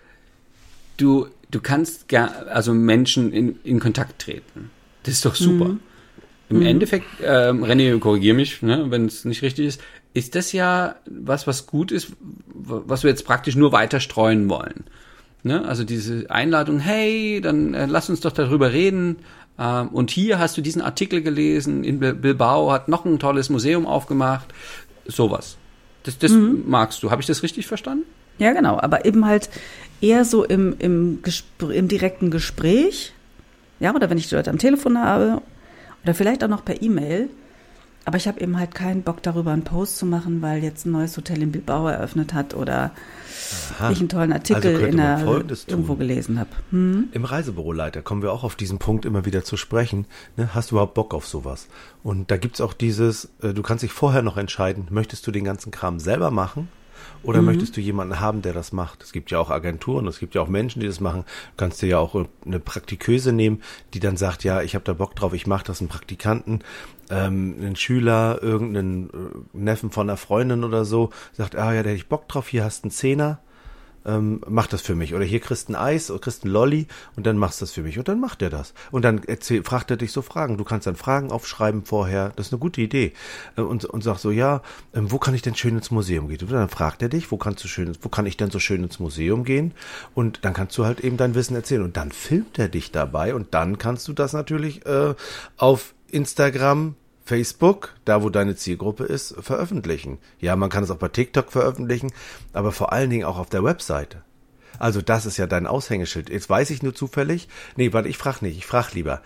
du, 0.96 1.26
du 1.50 1.60
kannst 1.60 2.08
ger 2.08 2.46
also 2.48 2.74
Menschen 2.74 3.32
in, 3.32 3.58
in 3.64 3.80
Kontakt 3.80 4.22
treten. 4.22 4.70
Das 5.02 5.14
ist 5.14 5.24
doch 5.24 5.34
super. 5.34 5.76
Im 6.48 6.62
Endeffekt, 6.62 7.06
ähm, 7.22 7.64
René, 7.64 7.98
korrigier 7.98 8.34
mich, 8.34 8.60
ne, 8.60 8.90
wenn 8.90 9.06
es 9.06 9.24
nicht 9.24 9.40
richtig 9.40 9.66
ist, 9.66 9.80
ist 10.12 10.34
das 10.34 10.52
ja 10.52 10.96
was, 11.06 11.46
was 11.46 11.66
gut 11.66 11.90
ist, 11.90 12.08
was 12.52 13.04
wir 13.04 13.10
jetzt 13.10 13.24
praktisch 13.24 13.56
nur 13.56 13.72
weiter 13.72 14.00
streuen 14.00 14.50
wollen. 14.50 14.84
Ne? 15.44 15.64
Also 15.64 15.84
diese 15.84 16.30
Einladung, 16.30 16.78
hey, 16.78 17.40
dann 17.40 17.74
äh, 17.74 17.86
lass 17.86 18.08
uns 18.08 18.20
doch 18.20 18.32
darüber 18.32 18.72
reden. 18.72 19.16
Ähm, 19.58 19.88
und 19.88 20.10
hier 20.10 20.38
hast 20.38 20.56
du 20.56 20.60
diesen 20.62 20.82
Artikel 20.82 21.20
gelesen, 21.22 21.82
in 21.84 21.98
Bil- 21.98 22.14
Bilbao 22.14 22.70
hat 22.70 22.88
noch 22.88 23.04
ein 23.04 23.18
tolles 23.18 23.50
Museum 23.50 23.86
aufgemacht. 23.86 24.46
Sowas. 25.06 25.56
Das, 26.04 26.18
das 26.18 26.32
magst 26.32 27.02
du. 27.02 27.10
Habe 27.10 27.20
ich 27.22 27.26
das 27.26 27.42
richtig 27.42 27.66
verstanden? 27.66 28.04
Ja, 28.38 28.52
genau, 28.52 28.78
aber 28.80 29.04
eben 29.04 29.26
halt 29.26 29.50
eher 30.00 30.24
so 30.24 30.44
im, 30.44 30.74
im, 30.78 31.22
Gespr 31.22 31.70
im 31.70 31.88
direkten 31.88 32.30
Gespräch. 32.30 33.12
Ja, 33.78 33.94
oder 33.94 34.10
wenn 34.10 34.18
ich 34.18 34.28
die 34.28 34.34
Leute 34.34 34.50
am 34.50 34.58
Telefon 34.58 34.98
habe. 34.98 35.42
Oder 36.04 36.14
vielleicht 36.14 36.42
auch 36.42 36.48
noch 36.48 36.64
per 36.64 36.82
E-Mail. 36.82 37.30
Aber 38.04 38.16
ich 38.16 38.26
habe 38.26 38.40
eben 38.40 38.58
halt 38.58 38.74
keinen 38.74 39.02
Bock 39.02 39.22
darüber, 39.22 39.52
einen 39.52 39.64
Post 39.64 39.98
zu 39.98 40.06
machen, 40.06 40.42
weil 40.42 40.62
jetzt 40.62 40.86
ein 40.86 40.92
neues 40.92 41.16
Hotel 41.16 41.42
in 41.42 41.52
Bilbao 41.52 41.86
eröffnet 41.86 42.34
hat 42.34 42.54
oder 42.54 42.92
ich 43.90 43.98
einen 43.98 44.08
tollen 44.08 44.32
Artikel 44.32 44.74
Also 44.74 44.86
in 44.86 44.96
der, 44.96 45.20
irgendwo 45.66 45.94
gelesen 45.94 46.38
habe. 46.38 46.50
Hm? 46.70 47.08
Im 47.12 47.24
Reisebüroleiter 47.24 48.02
kommen 48.02 48.22
wir 48.22 48.32
auch 48.32 48.44
auf 48.44 48.56
diesen 48.56 48.78
Punkt 48.78 49.04
immer 49.04 49.24
wieder 49.24 49.44
zu 49.44 49.56
sprechen. 49.56 50.06
Ne? 50.36 50.54
Hast 50.54 50.70
du 50.70 50.76
überhaupt 50.76 50.94
Bock 50.94 51.14
auf 51.14 51.26
sowas? 51.26 51.68
Und 52.02 52.30
da 52.30 52.36
gibt's 52.36 52.60
auch 52.60 52.72
dieses, 52.72 53.30
äh, 53.42 53.52
du 53.52 53.62
kannst 53.62 53.82
dich 53.82 53.92
vorher 53.92 54.22
noch 54.22 54.36
entscheiden, 54.36 54.86
möchtest 54.90 55.26
du 55.26 55.30
den 55.30 55.44
ganzen 55.44 55.70
Kram 55.70 56.00
selber 56.00 56.30
machen? 56.30 56.68
Oder 57.22 57.40
Mhm. 57.40 57.46
möchtest 57.46 57.76
du 57.76 57.80
jemanden 57.80 58.20
haben, 58.20 58.42
der 58.42 58.52
das 58.52 58.72
macht? 58.72 59.02
Es 59.02 59.12
gibt 59.12 59.30
ja 59.30 59.38
auch 59.38 59.50
Agenturen, 59.50 60.06
es 60.06 60.18
gibt 60.18 60.34
ja 60.34 60.40
auch 60.42 60.48
Menschen, 60.48 60.80
die 60.80 60.86
das 60.86 61.00
machen. 61.00 61.22
Du 61.22 61.56
kannst 61.56 61.80
dir 61.82 61.88
ja 61.88 61.98
auch 61.98 62.14
eine 62.44 62.60
Praktiköse 62.60 63.32
nehmen, 63.32 63.62
die 63.94 64.00
dann 64.00 64.16
sagt, 64.16 64.44
ja, 64.44 64.62
ich 64.62 64.74
habe 64.74 64.84
da 64.84 64.92
Bock 64.92 65.14
drauf, 65.16 65.32
ich 65.32 65.46
mache 65.46 65.64
das, 65.64 65.80
einen 65.80 65.88
Praktikanten, 65.88 66.60
ähm, 67.10 67.56
einen 67.60 67.76
Schüler, 67.76 68.38
irgendeinen 68.42 69.10
äh, 69.10 69.12
Neffen 69.52 69.90
von 69.90 70.08
einer 70.08 70.16
Freundin 70.16 70.64
oder 70.64 70.84
so, 70.84 71.10
sagt, 71.32 71.56
ah 71.56 71.72
ja, 71.72 71.82
da 71.82 71.90
hätte 71.90 71.96
ich 71.96 72.08
Bock 72.08 72.28
drauf, 72.28 72.48
hier 72.48 72.64
hast 72.64 72.82
du 72.82 72.86
einen 72.86 72.90
Zehner, 72.92 73.38
ähm, 74.04 74.40
mach 74.48 74.66
das 74.66 74.82
für 74.82 74.94
mich. 74.94 75.14
Oder 75.14 75.24
hier 75.24 75.40
kriegst 75.40 75.68
ein 75.68 75.74
Eis 75.74 76.10
oder 76.10 76.20
kriegst 76.20 76.44
ein 76.44 76.48
Lolli 76.48 76.86
und 77.16 77.26
dann 77.26 77.38
machst 77.38 77.60
du 77.60 77.64
das 77.64 77.72
für 77.72 77.82
mich. 77.82 77.98
Und 77.98 78.08
dann 78.08 78.20
macht 78.20 78.42
er 78.42 78.50
das. 78.50 78.74
Und 78.90 79.02
dann 79.02 79.22
erzähl, 79.24 79.62
fragt 79.62 79.90
er 79.90 79.96
dich 79.96 80.12
so 80.12 80.22
Fragen. 80.22 80.56
Du 80.58 80.64
kannst 80.64 80.86
dann 80.86 80.96
Fragen 80.96 81.30
aufschreiben 81.30 81.84
vorher. 81.84 82.32
Das 82.36 82.46
ist 82.46 82.52
eine 82.52 82.60
gute 82.60 82.80
Idee. 82.80 83.12
Äh, 83.56 83.62
Und, 83.62 83.84
und 83.84 84.02
sag 84.02 84.18
so, 84.18 84.30
ja, 84.30 84.62
ähm, 84.94 85.10
wo 85.10 85.18
kann 85.18 85.34
ich 85.34 85.42
denn 85.42 85.54
schön 85.54 85.76
ins 85.76 85.90
Museum 85.90 86.28
gehen? 86.28 86.40
Und 86.40 86.52
dann 86.52 86.68
fragt 86.68 87.02
er 87.02 87.08
dich, 87.08 87.30
wo 87.30 87.36
kannst 87.36 87.62
du 87.64 87.68
schön, 87.68 87.92
wo 88.00 88.08
kann 88.08 88.26
ich 88.26 88.36
denn 88.36 88.50
so 88.50 88.58
schön 88.58 88.82
ins 88.82 88.98
Museum 88.98 89.44
gehen? 89.44 89.72
Und 90.14 90.44
dann 90.44 90.54
kannst 90.54 90.76
du 90.78 90.84
halt 90.84 91.00
eben 91.00 91.16
dein 91.16 91.34
Wissen 91.34 91.54
erzählen. 91.54 91.82
Und 91.82 91.96
dann 91.96 92.12
filmt 92.12 92.58
er 92.58 92.68
dich 92.68 92.92
dabei 92.92 93.34
und 93.34 93.54
dann 93.54 93.78
kannst 93.78 94.08
du 94.08 94.12
das 94.12 94.32
natürlich 94.32 94.84
äh, 94.86 95.14
auf 95.56 95.94
Instagram 96.10 96.94
Facebook, 97.24 97.94
da 98.04 98.22
wo 98.22 98.30
deine 98.30 98.56
Zielgruppe 98.56 99.04
ist, 99.04 99.34
veröffentlichen. 99.40 100.18
Ja, 100.40 100.56
man 100.56 100.70
kann 100.70 100.84
es 100.84 100.90
auch 100.90 100.96
bei 100.96 101.08
TikTok 101.08 101.52
veröffentlichen, 101.52 102.12
aber 102.52 102.72
vor 102.72 102.92
allen 102.92 103.10
Dingen 103.10 103.24
auch 103.24 103.38
auf 103.38 103.48
der 103.48 103.64
Webseite. 103.64 104.22
Also 104.78 105.00
das 105.02 105.26
ist 105.26 105.36
ja 105.36 105.46
dein 105.46 105.66
Aushängeschild. 105.66 106.30
Jetzt 106.30 106.50
weiß 106.50 106.70
ich 106.70 106.82
nur 106.82 106.94
zufällig. 106.94 107.48
Nee, 107.76 107.92
warte, 107.92 108.08
ich 108.08 108.18
frag 108.18 108.42
nicht, 108.42 108.56
ich 108.58 108.66
frag 108.66 108.92
lieber. 108.94 109.22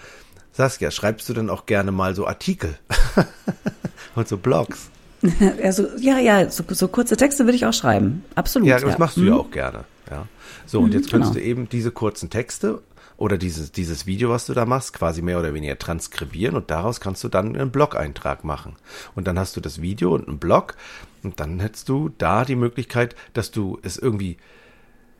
Saskia, 0.53 0.91
schreibst 0.91 1.29
du 1.29 1.35
dann 1.35 1.51
auch 1.51 1.67
gerne 1.67 1.93
mal 1.93 2.15
so 2.15 2.27
Artikel? 2.27 2.79
Und 4.15 4.29
so 4.29 4.37
Blogs? 4.37 4.91
Also, 5.63 5.89
ja, 5.99 6.19
ja, 6.19 6.51
so, 6.51 6.63
so 6.69 6.89
kurze 6.89 7.17
Texte 7.17 7.45
würde 7.45 7.57
ich 7.57 7.67
auch 7.67 7.73
schreiben. 7.73 8.23
Absolut. 8.35 8.69
Ja, 8.69 8.79
das 8.79 8.99
machst 8.99 9.17
du 9.17 9.23
ja 9.23 9.33
Hm? 9.33 9.41
auch 9.41 9.51
gerne. 9.51 9.85
Ja. 10.11 10.27
So, 10.67 10.81
und 10.81 10.95
jetzt 10.95 11.11
könntest 11.11 11.33
genau. 11.33 11.45
du 11.45 11.51
eben 11.51 11.69
diese 11.69 11.91
kurzen 11.91 12.31
Texte 12.31 12.81
oder 13.17 13.39
dieses, 13.39 13.73
dieses 13.73 14.07
Video, 14.07 14.31
was 14.31 14.47
du 14.47 14.55
da 14.55 14.67
machst, 14.67 14.93
quasi 14.93 15.23
mehr 15.23 15.39
oder 15.39 15.55
weniger 15.55 15.79
transkribieren 15.79 16.57
und 16.57 16.71
daraus 16.71 17.01
kannst 17.01 17.25
du 17.25 17.29
dann 17.29 17.57
einen 17.57 17.71
Blog-Eintrag 17.71 18.45
machen. 18.45 18.77
Und 19.15 19.27
dann 19.27 19.39
hast 19.39 19.57
du 19.57 19.61
das 19.61 19.81
Video 19.81 20.15
und 20.15 20.29
einen 20.29 20.39
Blog 20.39 20.77
und 21.23 21.41
dann 21.41 21.61
hättest 21.61 21.89
du 21.89 22.11
da 22.19 22.45
die 22.45 22.57
Möglichkeit, 22.57 23.17
dass 23.33 23.51
du 23.51 23.79
es 23.83 23.97
irgendwie 23.97 24.37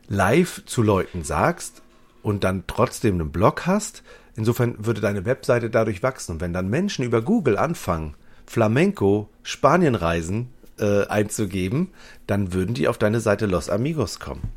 live 0.07 0.63
zu 0.65 0.83
Leuten 0.83 1.23
sagst 1.23 1.81
und 2.21 2.43
dann 2.43 2.63
trotzdem 2.67 3.15
einen 3.15 3.31
Blog 3.31 3.65
hast. 3.65 4.03
Insofern 4.35 4.85
würde 4.85 5.01
deine 5.01 5.25
Webseite 5.25 5.69
dadurch 5.69 6.03
wachsen. 6.03 6.33
Und 6.33 6.41
wenn 6.41 6.53
dann 6.53 6.69
Menschen 6.69 7.03
über 7.03 7.21
Google 7.21 7.57
anfangen, 7.57 8.15
Flamenco, 8.45 9.29
Spanienreisen 9.43 10.49
äh, 10.79 11.07
einzugeben, 11.07 11.89
dann 12.27 12.53
würden 12.53 12.75
die 12.75 12.87
auf 12.87 12.97
deine 12.97 13.19
Seite 13.19 13.47
Los 13.47 13.69
Amigos 13.69 14.19
kommen. 14.19 14.56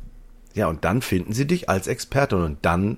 Ja, 0.53 0.67
und 0.67 0.83
dann 0.83 1.01
finden 1.01 1.33
sie 1.33 1.47
dich 1.47 1.69
als 1.69 1.87
Experte 1.87 2.37
und 2.37 2.57
dann 2.61 2.97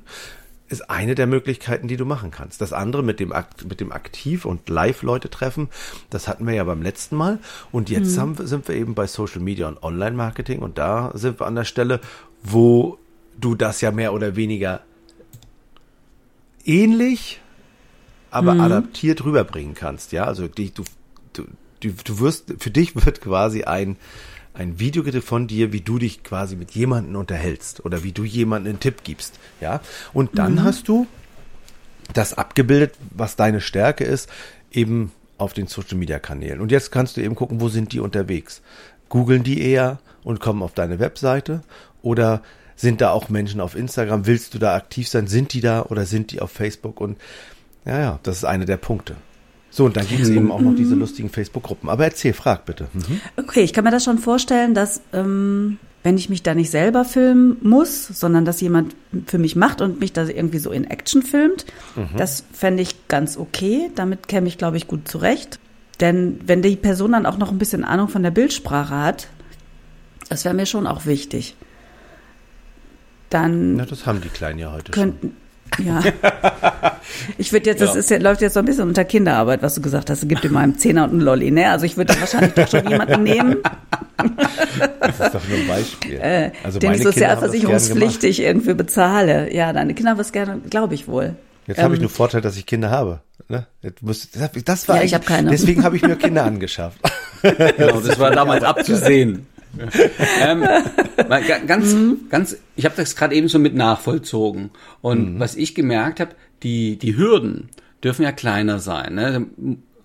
ist 0.70 0.90
eine 0.90 1.14
der 1.14 1.28
Möglichkeiten, 1.28 1.88
die 1.88 1.98
du 1.98 2.06
machen 2.06 2.32
kannst. 2.32 2.60
Das 2.60 2.74
andere 2.74 3.04
mit 3.04 3.20
dem, 3.20 3.34
mit 3.68 3.80
dem 3.80 3.92
Aktiv- 3.92 4.46
und 4.46 4.68
Live-Leute 4.70 5.30
treffen, 5.30 5.70
das 6.10 6.28
hatten 6.28 6.48
wir 6.48 6.54
ja 6.54 6.64
beim 6.64 6.82
letzten 6.82 7.16
Mal. 7.16 7.40
Und 7.72 7.90
jetzt 7.90 8.16
mhm. 8.16 8.22
haben, 8.22 8.48
sind 8.48 8.68
wir 8.68 8.76
eben 8.76 8.96
bei 8.96 9.08
Social 9.08 9.42
Media 9.42 9.68
und 9.68 9.84
Online-Marketing 9.84 10.60
und 10.60 10.78
da 10.78 11.12
sind 11.14 11.40
wir 11.40 11.46
an 11.46 11.56
der 11.56 11.66
Stelle, 11.66 12.00
wo 12.42 12.98
du 13.40 13.56
das 13.56 13.82
ja 13.82 13.92
mehr 13.92 14.14
oder 14.14 14.36
weniger 14.36 14.82
ähnlich, 16.66 17.40
aber 18.32 18.56
mhm. 18.56 18.62
adaptiert 18.62 19.24
rüberbringen 19.24 19.76
kannst. 19.76 20.12
Ja, 20.12 20.26
also 20.26 20.48
die, 20.48 20.74
du, 20.74 20.84
du, 21.34 21.44
du 21.82 22.20
wirst, 22.20 22.54
für 22.58 22.72
dich 22.72 22.96
wird 23.06 23.22
quasi 23.22 23.64
ein, 23.64 23.98
ein 24.54 24.80
Video 24.80 25.04
von 25.22 25.48
dir, 25.48 25.74
wie 25.74 25.82
du 25.82 25.98
dich 25.98 26.24
quasi 26.24 26.56
mit 26.56 26.72
jemandem 26.72 27.16
unterhältst 27.16 27.86
oder 27.86 28.04
wie 28.04 28.12
du 28.12 28.24
jemandem 28.24 28.74
einen 28.74 28.80
Tipp 28.80 29.04
gibst. 29.04 29.40
Ja, 29.62 29.82
und 30.14 30.38
dann 30.38 30.56
mhm. 30.56 30.64
hast 30.64 30.88
du 30.88 31.08
das 32.14 32.34
abgebildet, 32.34 32.96
was 33.12 33.36
deine 33.36 33.62
Stärke 33.62 34.04
ist, 34.04 34.30
eben 34.72 35.12
auf 35.38 35.54
den 35.54 35.68
Social 35.68 35.98
Media 35.98 36.20
Kanälen. 36.20 36.62
Und 36.62 36.72
jetzt 36.72 36.92
kannst 36.92 37.18
du 37.18 37.22
eben 37.22 37.36
gucken, 37.36 37.62
wo 37.62 37.70
sind 37.70 37.92
die 37.94 38.00
unterwegs? 38.00 38.62
Googeln 39.10 39.44
die 39.44 39.62
eher 39.62 40.00
und 40.24 40.40
kommen 40.40 40.62
auf 40.62 40.74
deine 40.74 41.00
Webseite 41.00 41.62
oder 42.02 42.42
sind 42.76 43.02
da 43.02 43.12
auch 43.12 43.30
Menschen 43.30 43.62
auf 43.62 43.76
Instagram? 43.76 44.26
Willst 44.26 44.54
du 44.54 44.60
da 44.60 44.76
aktiv 44.76 45.08
sein? 45.08 45.28
Sind 45.28 45.54
die 45.54 45.62
da 45.62 45.84
oder 45.84 46.06
sind 46.06 46.32
die 46.32 46.42
auf 46.42 46.52
Facebook? 46.52 47.00
Und 47.00 47.18
ja, 47.86 48.00
ja, 48.00 48.20
das 48.24 48.38
ist 48.38 48.46
einer 48.46 48.66
der 48.66 48.78
Punkte. 48.78 49.16
So, 49.76 49.86
und 49.86 49.98
dann 49.98 50.08
gibt 50.08 50.22
es 50.22 50.30
eben 50.30 50.52
auch 50.52 50.62
noch 50.62 50.76
diese 50.76 50.94
lustigen 50.94 51.30
Facebook-Gruppen. 51.30 51.90
Aber 51.90 52.04
erzähl, 52.04 52.34
frag 52.34 52.66
bitte. 52.66 52.90
Mhm. 52.94 53.22
Okay, 53.38 53.62
ich 53.62 53.74
kann 53.74 53.84
mir 53.84 53.90
das 53.90 54.04
schon 54.04 54.20
vorstellen, 54.20 54.76
dass 54.76 55.02
ähm, 55.14 55.80
wenn 56.04 56.16
ich 56.16 56.30
mich 56.30 56.44
da 56.44 56.54
nicht 56.54 56.70
selber 56.70 57.06
filmen 57.06 57.58
muss, 57.64 58.06
sondern 58.06 58.46
dass 58.46 58.62
jemand 58.62 58.96
für 59.26 59.40
mich 59.40 59.56
macht 59.56 59.82
und 59.82 60.00
mich 60.00 60.14
da 60.14 60.28
irgendwie 60.28 60.60
so 60.60 60.72
in 60.72 60.84
Action 60.84 61.24
filmt, 61.24 61.66
mhm. 61.96 62.18
das 62.18 62.44
fände 62.54 62.84
ich 62.84 63.08
ganz 63.08 63.36
okay. 63.36 63.90
Damit 63.96 64.28
käme 64.28 64.48
ich, 64.48 64.60
glaube 64.60 64.78
ich, 64.78 64.86
gut 64.86 65.08
zurecht. 65.08 65.60
Denn 66.00 66.40
wenn 66.46 66.62
die 66.62 66.76
Person 66.76 67.14
dann 67.14 67.26
auch 67.26 67.40
noch 67.40 67.52
ein 67.52 67.58
bisschen 67.58 67.84
Ahnung 67.84 68.10
von 68.10 68.22
der 68.22 68.32
Bildsprache 68.32 68.96
hat, 68.96 69.28
das 70.30 70.46
wäre 70.46 70.54
mir 70.54 70.68
schon 70.68 70.86
auch 70.86 71.08
wichtig. 71.08 71.56
Dann. 73.32 73.78
Na, 73.78 73.88
das 73.88 74.06
haben 74.06 74.22
die 74.22 74.30
Kleinen 74.30 74.60
ja 74.60 74.72
heute 74.72 74.92
könnten, 74.92 75.30
schon. 75.30 75.43
Ja. 75.80 76.02
Ich 77.38 77.52
würde 77.52 77.70
jetzt, 77.70 77.82
das 77.82 77.96
ist, 77.96 78.10
läuft 78.22 78.42
jetzt 78.42 78.54
so 78.54 78.60
ein 78.60 78.66
bisschen 78.66 78.88
unter 78.88 79.06
Kinderarbeit, 79.06 79.62
was 79.62 79.76
du 79.76 79.82
gesagt 79.82 80.10
hast. 80.10 80.24
Es 80.24 80.28
gibt 80.28 80.44
in 80.46 80.54
meinem 80.54 80.78
Zehner 80.78 81.04
und 81.04 81.12
einen 81.12 81.22
Lolli, 81.22 81.52
ne? 81.52 81.70
Also 81.70 81.86
ich 81.86 81.96
würde 81.98 82.20
wahrscheinlich 82.20 82.54
doch 82.54 82.68
schon 82.68 82.88
jemanden 82.88 83.24
nehmen. 83.24 83.58
Das 85.00 85.20
ist 85.20 85.36
doch 85.36 85.48
nur 85.48 85.58
ein 85.58 85.68
Beispiel. 85.68 86.20
Äh, 86.20 86.52
also 86.64 86.80
den 86.80 86.94
ich 86.94 87.04
sozialversicherungspflichtig 87.04 88.42
irgendwie 88.42 88.74
bezahle. 88.74 89.54
Ja, 89.54 89.74
deine 89.74 89.94
Kinder 89.94 90.12
haben 90.12 90.20
es 90.20 90.32
gerne, 90.32 90.60
glaube 90.70 90.96
ich 90.96 91.08
wohl. 91.08 91.36
Jetzt 91.68 91.78
ähm, 91.78 91.86
habe 91.86 91.96
ich 91.96 92.02
nur 92.02 92.10
Vorteil, 92.10 92.42
dass 92.42 92.58
ich 92.58 92.66
Kinder 92.66 92.90
habe. 92.90 93.22
Ne? 93.48 93.68
Musst, 94.02 94.36
das 94.66 94.88
war 94.88 94.98
ja, 94.98 95.04
ich 95.04 95.14
habe 95.14 95.26
keine. 95.26 95.50
Deswegen 95.50 95.84
habe 95.84 95.96
ich 95.96 96.02
mir 96.02 96.16
Kinder 96.16 96.44
angeschafft. 96.44 97.00
Genau, 97.44 98.00
das 98.00 98.18
war 98.20 98.32
damals 98.32 98.64
abzusehen. 98.64 99.48
Ähm, 100.42 100.64
ganz, 101.68 101.94
mhm. 101.94 102.30
ganz, 102.30 102.58
ich 102.76 102.86
habe 102.86 102.96
das 102.96 103.16
gerade 103.16 103.36
eben 103.36 103.48
so 103.48 103.60
mit 103.60 103.76
nachvollzogen. 103.76 104.72
Und 105.02 105.36
mhm. 105.36 105.40
was 105.40 105.56
ich 105.56 105.76
gemerkt 105.76 106.20
habe, 106.20 106.36
die, 106.64 106.98
die 106.98 107.18
Hürden 107.18 107.70
dürfen 108.04 108.24
ja 108.24 108.32
kleiner 108.32 108.80
sein, 108.80 109.16
ne? 109.16 109.48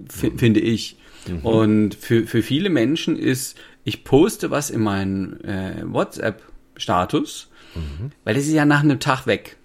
finde 0.06 0.60
ich. 0.60 0.96
Mhm. 1.28 1.40
Und 1.40 1.94
für, 1.94 2.26
für 2.26 2.42
viele 2.42 2.70
Menschen 2.70 3.16
ist, 3.16 3.58
ich 3.84 4.04
poste 4.04 4.50
was 4.50 4.70
in 4.70 4.80
meinen 4.80 5.42
äh, 5.44 5.82
WhatsApp-Status, 5.84 7.48
mhm. 7.74 8.12
weil 8.24 8.34
das 8.34 8.44
ist 8.44 8.52
ja 8.52 8.64
nach 8.64 8.82
einem 8.82 9.00
Tag 9.00 9.26
weg. 9.26 9.56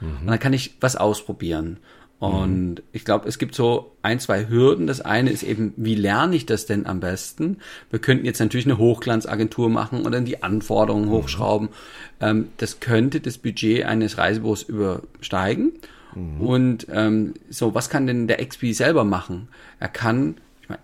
Mhm. 0.00 0.18
Und 0.20 0.26
dann 0.26 0.38
kann 0.38 0.52
ich 0.52 0.76
was 0.80 0.96
ausprobieren. 0.96 1.78
Und 2.18 2.70
mhm. 2.70 2.82
ich 2.92 3.04
glaube, 3.04 3.28
es 3.28 3.38
gibt 3.38 3.54
so 3.54 3.92
ein, 4.02 4.18
zwei 4.18 4.48
Hürden. 4.48 4.86
Das 4.86 5.00
eine 5.00 5.30
ist 5.30 5.44
eben, 5.44 5.72
wie 5.76 5.94
lerne 5.94 6.34
ich 6.34 6.46
das 6.46 6.66
denn 6.66 6.86
am 6.86 7.00
besten? 7.00 7.58
Wir 7.90 8.00
könnten 8.00 8.26
jetzt 8.26 8.40
natürlich 8.40 8.66
eine 8.66 8.78
Hochglanzagentur 8.78 9.68
machen 9.68 10.02
und 10.02 10.12
dann 10.12 10.24
die 10.24 10.42
Anforderungen 10.42 11.06
mhm. 11.06 11.12
hochschrauben. 11.12 11.68
Ähm, 12.20 12.48
das 12.56 12.80
könnte 12.80 13.20
das 13.20 13.38
Budget 13.38 13.84
eines 13.84 14.18
Reisebüros 14.18 14.64
übersteigen. 14.64 15.72
Mhm. 16.14 16.40
Und 16.40 16.86
ähm, 16.90 17.34
so, 17.50 17.74
was 17.74 17.88
kann 17.88 18.08
denn 18.08 18.26
der 18.26 18.44
XP 18.44 18.72
selber 18.72 19.04
machen? 19.04 19.48
Er 19.78 19.88
kann 19.88 20.38
ich 20.62 20.68
mein, 20.68 20.78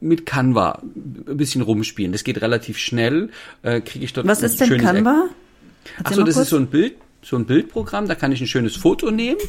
mit 0.00 0.26
Canva 0.26 0.82
ein 0.82 1.36
bisschen 1.36 1.62
rumspielen. 1.62 2.10
Das 2.10 2.24
geht 2.24 2.42
relativ 2.42 2.78
schnell. 2.78 3.30
Äh, 3.62 3.80
Kriege 3.80 4.04
ich 4.04 4.12
dort 4.12 4.26
Was 4.26 4.42
ist 4.42 4.60
denn 4.60 4.78
Canva? 4.78 5.28
Achso, 6.02 6.24
das 6.24 6.34
kurz? 6.34 6.46
ist 6.46 6.50
so 6.50 6.56
ein 6.56 6.66
Bild 6.66 6.94
so 7.20 7.36
ein 7.36 7.46
Bildprogramm, 7.46 8.06
da 8.06 8.14
kann 8.14 8.30
ich 8.30 8.40
ein 8.40 8.46
schönes 8.46 8.76
Foto 8.76 9.10
nehmen. 9.10 9.40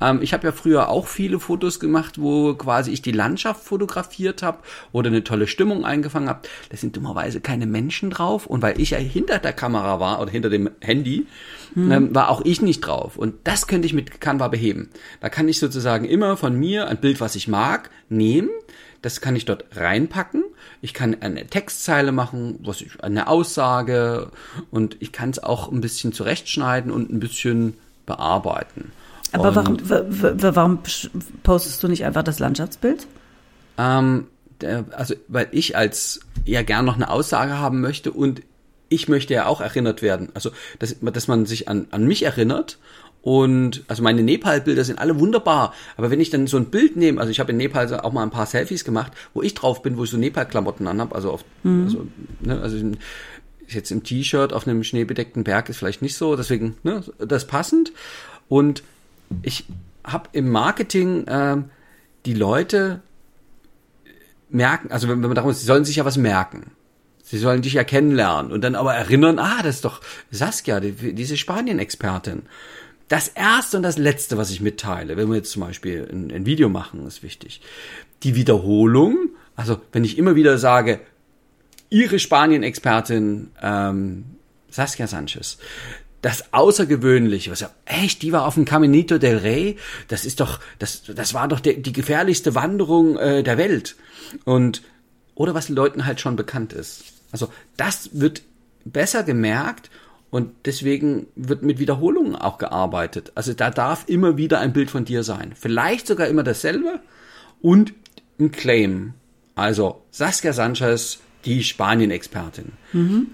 Ähm, 0.00 0.20
ich 0.22 0.32
habe 0.32 0.46
ja 0.46 0.52
früher 0.52 0.88
auch 0.88 1.06
viele 1.06 1.38
Fotos 1.38 1.78
gemacht, 1.78 2.20
wo 2.20 2.54
quasi 2.54 2.90
ich 2.90 3.00
die 3.00 3.12
Landschaft 3.12 3.62
fotografiert 3.62 4.42
habe 4.42 4.58
oder 4.90 5.08
eine 5.08 5.22
tolle 5.22 5.46
Stimmung 5.46 5.84
eingefangen 5.84 6.28
habe. 6.28 6.40
Da 6.70 6.76
sind 6.76 6.96
dummerweise 6.96 7.40
keine 7.40 7.66
Menschen 7.66 8.10
drauf 8.10 8.46
und 8.46 8.62
weil 8.62 8.80
ich 8.80 8.90
ja 8.90 8.98
hinter 8.98 9.38
der 9.38 9.52
Kamera 9.52 10.00
war 10.00 10.20
oder 10.20 10.30
hinter 10.30 10.50
dem 10.50 10.70
Handy, 10.80 11.26
hm. 11.74 11.92
ähm, 11.92 12.14
war 12.14 12.28
auch 12.28 12.44
ich 12.44 12.60
nicht 12.60 12.80
drauf. 12.80 13.16
Und 13.16 13.34
das 13.44 13.66
könnte 13.66 13.86
ich 13.86 13.94
mit 13.94 14.20
Canva 14.20 14.48
beheben. 14.48 14.90
Da 15.20 15.28
kann 15.28 15.48
ich 15.48 15.58
sozusagen 15.58 16.04
immer 16.04 16.36
von 16.36 16.58
mir 16.58 16.88
ein 16.88 17.00
Bild, 17.00 17.20
was 17.20 17.36
ich 17.36 17.46
mag, 17.46 17.90
nehmen. 18.08 18.50
Das 19.02 19.20
kann 19.20 19.36
ich 19.36 19.44
dort 19.44 19.64
reinpacken 19.74 20.44
ich 20.82 20.92
kann 20.92 21.16
eine 21.20 21.46
Textzeile 21.46 22.10
machen, 22.10 22.58
was 22.64 22.80
ich, 22.80 23.02
eine 23.02 23.28
Aussage 23.28 24.30
und 24.72 24.96
ich 24.98 25.12
kann 25.12 25.30
es 25.30 25.38
auch 25.40 25.70
ein 25.70 25.80
bisschen 25.80 26.12
zurechtschneiden 26.12 26.90
und 26.90 27.10
ein 27.10 27.20
bisschen 27.20 27.74
bearbeiten. 28.04 28.90
Aber 29.30 29.54
warum, 29.54 29.78
warum 29.80 30.80
postest 31.44 31.82
du 31.82 31.88
nicht 31.88 32.04
einfach 32.04 32.24
das 32.24 32.40
Landschaftsbild? 32.40 33.06
Ähm, 33.78 34.26
also, 34.90 35.14
weil 35.28 35.48
ich 35.52 35.76
als 35.76 36.20
ja 36.44 36.62
gern 36.62 36.84
noch 36.84 36.96
eine 36.96 37.10
Aussage 37.10 37.58
haben 37.58 37.80
möchte 37.80 38.10
und 38.10 38.42
ich 38.88 39.08
möchte 39.08 39.32
ja 39.32 39.46
auch 39.46 39.60
erinnert 39.60 40.02
werden. 40.02 40.30
Also, 40.34 40.50
dass, 40.80 40.96
dass 41.00 41.28
man 41.28 41.46
sich 41.46 41.68
an, 41.68 41.86
an 41.92 42.04
mich 42.06 42.24
erinnert 42.24 42.78
und 43.22 43.84
also 43.86 44.02
meine 44.02 44.22
Nepal-Bilder 44.22 44.84
sind 44.84 44.98
alle 44.98 45.18
wunderbar. 45.18 45.72
Aber 45.96 46.10
wenn 46.10 46.20
ich 46.20 46.30
dann 46.30 46.48
so 46.48 46.56
ein 46.56 46.66
Bild 46.66 46.96
nehme, 46.96 47.20
also 47.20 47.30
ich 47.30 47.38
habe 47.38 47.52
in 47.52 47.56
Nepal 47.56 48.00
auch 48.00 48.12
mal 48.12 48.24
ein 48.24 48.30
paar 48.30 48.46
Selfies 48.46 48.84
gemacht, 48.84 49.12
wo 49.32 49.42
ich 49.42 49.54
drauf 49.54 49.82
bin, 49.82 49.96
wo 49.96 50.04
ich 50.04 50.10
so 50.10 50.16
Nepal-Klamotten 50.16 50.86
anhab, 50.88 51.14
also 51.14 51.30
auf, 51.30 51.44
mhm. 51.62 51.84
also, 51.84 52.06
ne, 52.40 52.60
also 52.60 52.76
jetzt 53.68 53.92
im 53.92 54.02
T-Shirt 54.02 54.52
auf 54.52 54.66
einem 54.66 54.82
schneebedeckten 54.82 55.44
Berg 55.44 55.68
ist 55.68 55.78
vielleicht 55.78 56.02
nicht 56.02 56.16
so, 56.16 56.34
deswegen 56.34 56.76
ne, 56.82 57.04
das 57.18 57.46
passend. 57.46 57.92
Und 58.48 58.82
ich 59.42 59.66
habe 60.04 60.28
im 60.32 60.50
Marketing 60.50 61.26
äh, 61.28 61.58
die 62.26 62.34
Leute 62.34 63.02
merken, 64.50 64.90
also 64.90 65.08
wenn, 65.08 65.22
wenn 65.22 65.28
man 65.28 65.36
darum 65.36 65.52
ist, 65.52 65.60
sie 65.60 65.66
sollen 65.66 65.84
sich 65.84 65.96
ja 65.96 66.04
was 66.04 66.16
merken. 66.16 66.72
Sie 67.22 67.38
sollen 67.38 67.62
dich 67.62 67.74
ja 67.74 67.84
kennenlernen 67.84 68.50
und 68.50 68.62
dann 68.62 68.74
aber 68.74 68.94
erinnern, 68.94 69.38
ah, 69.38 69.62
das 69.62 69.76
ist 69.76 69.84
doch 69.84 70.00
Saskia, 70.32 70.80
die, 70.80 71.14
diese 71.14 71.36
Spanien-Expertin 71.36 72.42
das 73.12 73.28
erste 73.28 73.76
und 73.76 73.82
das 73.82 73.98
letzte, 73.98 74.38
was 74.38 74.50
ich 74.50 74.62
mitteile, 74.62 75.18
wenn 75.18 75.28
wir 75.28 75.36
jetzt 75.36 75.50
zum 75.50 75.60
Beispiel 75.60 76.08
ein, 76.10 76.30
ein 76.30 76.46
Video 76.46 76.70
machen, 76.70 77.06
ist 77.06 77.22
wichtig. 77.22 77.60
Die 78.22 78.34
Wiederholung, 78.34 79.28
also 79.54 79.82
wenn 79.92 80.02
ich 80.02 80.16
immer 80.16 80.34
wieder 80.34 80.56
sage, 80.56 80.98
Ihre 81.90 82.18
Spanien-Expertin 82.18 83.50
ähm, 83.60 84.24
Saskia 84.70 85.06
Sanchez, 85.06 85.58
das 86.22 86.54
Außergewöhnliche, 86.54 87.50
was 87.50 87.60
ja, 87.60 87.70
echt, 87.84 88.22
die 88.22 88.32
war 88.32 88.46
auf 88.46 88.54
dem 88.54 88.64
Caminito 88.64 89.18
del 89.18 89.36
Rey, 89.36 89.76
das 90.08 90.24
ist 90.24 90.40
doch, 90.40 90.58
das, 90.78 91.02
das 91.02 91.34
war 91.34 91.48
doch 91.48 91.60
der, 91.60 91.74
die 91.74 91.92
gefährlichste 91.92 92.54
Wanderung 92.54 93.18
äh, 93.18 93.42
der 93.42 93.58
Welt. 93.58 93.96
Und, 94.46 94.80
oder 95.34 95.54
was 95.54 95.68
Leuten 95.68 96.06
halt 96.06 96.22
schon 96.22 96.36
bekannt 96.36 96.72
ist. 96.72 97.04
Also, 97.30 97.52
das 97.76 98.08
wird 98.14 98.40
besser 98.86 99.22
gemerkt 99.22 99.90
und 100.32 100.50
deswegen 100.64 101.26
wird 101.36 101.62
mit 101.62 101.78
Wiederholungen 101.78 102.34
auch 102.34 102.56
gearbeitet. 102.56 103.32
Also 103.34 103.52
da 103.52 103.70
darf 103.70 104.08
immer 104.08 104.38
wieder 104.38 104.60
ein 104.60 104.72
Bild 104.72 104.90
von 104.90 105.04
dir 105.04 105.24
sein. 105.24 105.52
Vielleicht 105.54 106.06
sogar 106.06 106.26
immer 106.26 106.42
dasselbe 106.42 107.00
und 107.60 107.92
ein 108.40 108.50
Claim. 108.50 109.12
Also 109.54 110.00
Saskia 110.10 110.54
Sanchez, 110.54 111.20
die 111.44 111.62
Spanien-Expertin. 111.62 112.72
Mhm. 112.94 113.26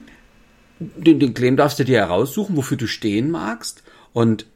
Den, 0.80 1.20
den 1.20 1.34
Claim 1.34 1.56
darfst 1.56 1.78
du 1.78 1.84
dir 1.84 1.98
heraussuchen, 1.98 2.56
wofür 2.56 2.76
du 2.76 2.88
stehen 2.88 3.30
magst. 3.30 3.84
Und 4.12 4.46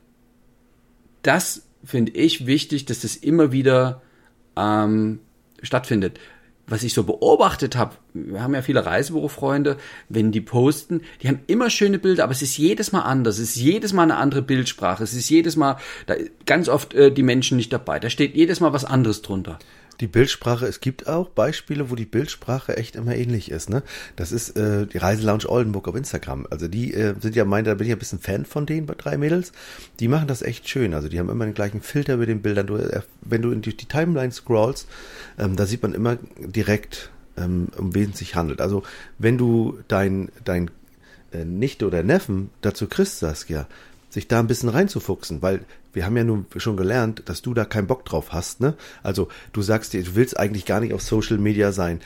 das 1.22 1.62
finde 1.84 2.10
ich 2.10 2.44
wichtig, 2.46 2.86
dass 2.86 3.02
das 3.02 3.14
immer 3.14 3.52
wieder 3.52 4.02
ähm, 4.56 5.20
stattfindet 5.62 6.18
was 6.66 6.82
ich 6.82 6.94
so 6.94 7.02
beobachtet 7.04 7.76
habe, 7.76 7.96
wir 8.14 8.42
haben 8.42 8.54
ja 8.54 8.62
viele 8.62 8.86
Reisebürofreunde, 8.86 9.76
wenn 10.08 10.32
die 10.32 10.40
posten, 10.40 11.02
die 11.20 11.28
haben 11.28 11.40
immer 11.46 11.70
schöne 11.70 11.98
Bilder, 11.98 12.24
aber 12.24 12.32
es 12.32 12.42
ist 12.42 12.56
jedes 12.56 12.92
Mal 12.92 13.02
anders, 13.02 13.38
es 13.38 13.50
ist 13.50 13.56
jedes 13.56 13.92
Mal 13.92 14.04
eine 14.04 14.16
andere 14.16 14.42
Bildsprache, 14.42 15.02
es 15.02 15.14
ist 15.14 15.28
jedes 15.28 15.56
Mal, 15.56 15.76
da 16.06 16.14
ganz 16.46 16.68
oft 16.68 16.94
äh, 16.94 17.10
die 17.10 17.22
Menschen 17.22 17.56
nicht 17.56 17.72
dabei, 17.72 17.98
da 17.98 18.10
steht 18.10 18.36
jedes 18.36 18.60
Mal 18.60 18.72
was 18.72 18.84
anderes 18.84 19.22
drunter. 19.22 19.58
Die 20.02 20.08
Bildsprache, 20.08 20.66
es 20.66 20.80
gibt 20.80 21.06
auch 21.06 21.28
Beispiele, 21.28 21.88
wo 21.88 21.94
die 21.94 22.06
Bildsprache 22.06 22.76
echt 22.76 22.96
immer 22.96 23.14
ähnlich 23.14 23.52
ist. 23.52 23.70
Ne? 23.70 23.84
Das 24.16 24.32
ist 24.32 24.56
äh, 24.56 24.84
die 24.84 24.98
Reiselounge 24.98 25.48
Oldenburg 25.48 25.86
auf 25.86 25.94
Instagram. 25.94 26.44
Also 26.50 26.66
die 26.66 26.92
äh, 26.92 27.14
sind 27.20 27.36
ja 27.36 27.44
mein, 27.44 27.64
da 27.64 27.74
bin 27.74 27.86
ich 27.86 27.92
ein 27.92 28.00
bisschen 28.00 28.18
Fan 28.18 28.44
von 28.44 28.66
denen, 28.66 28.86
bei 28.86 28.94
drei 28.94 29.16
Mädels. 29.16 29.52
Die 30.00 30.08
machen 30.08 30.26
das 30.26 30.42
echt 30.42 30.68
schön. 30.68 30.92
Also 30.92 31.08
die 31.08 31.20
haben 31.20 31.28
immer 31.28 31.44
den 31.44 31.54
gleichen 31.54 31.80
Filter 31.82 32.16
mit 32.16 32.28
den 32.28 32.42
Bildern. 32.42 32.66
Du, 32.66 32.78
äh, 32.78 33.02
wenn 33.20 33.42
du 33.42 33.52
in 33.52 33.62
die, 33.62 33.76
die 33.76 33.86
Timeline 33.86 34.32
scrollst, 34.32 34.88
ähm, 35.38 35.54
da 35.54 35.66
sieht 35.66 35.84
man 35.84 35.94
immer 35.94 36.18
direkt, 36.36 37.12
ähm, 37.36 37.68
um 37.76 37.94
wen 37.94 38.10
es 38.10 38.18
sich 38.18 38.34
handelt. 38.34 38.60
Also 38.60 38.82
wenn 39.18 39.38
du 39.38 39.78
dein, 39.86 40.32
dein 40.44 40.72
äh, 41.32 41.44
Nichte 41.44 41.86
oder 41.86 42.02
Neffen 42.02 42.50
dazu 42.60 42.88
kriegst, 42.88 43.20
Saskia, 43.20 43.68
sich 44.12 44.28
da 44.28 44.40
ein 44.40 44.46
bisschen 44.46 44.68
reinzufuchsen, 44.68 45.40
weil 45.40 45.64
wir 45.92 46.04
haben 46.04 46.16
ja 46.16 46.24
nun 46.24 46.46
schon 46.56 46.76
gelernt, 46.76 47.22
dass 47.26 47.40
du 47.40 47.54
da 47.54 47.64
keinen 47.64 47.86
Bock 47.86 48.04
drauf 48.04 48.32
hast, 48.32 48.60
ne? 48.60 48.74
Also 49.02 49.28
du 49.52 49.62
sagst 49.62 49.92
dir, 49.94 50.02
du 50.02 50.14
willst 50.14 50.38
eigentlich 50.38 50.66
gar 50.66 50.80
nicht 50.80 50.92
auf 50.92 51.02
Social 51.02 51.38
Media 51.38 51.72
sein. 51.72 52.00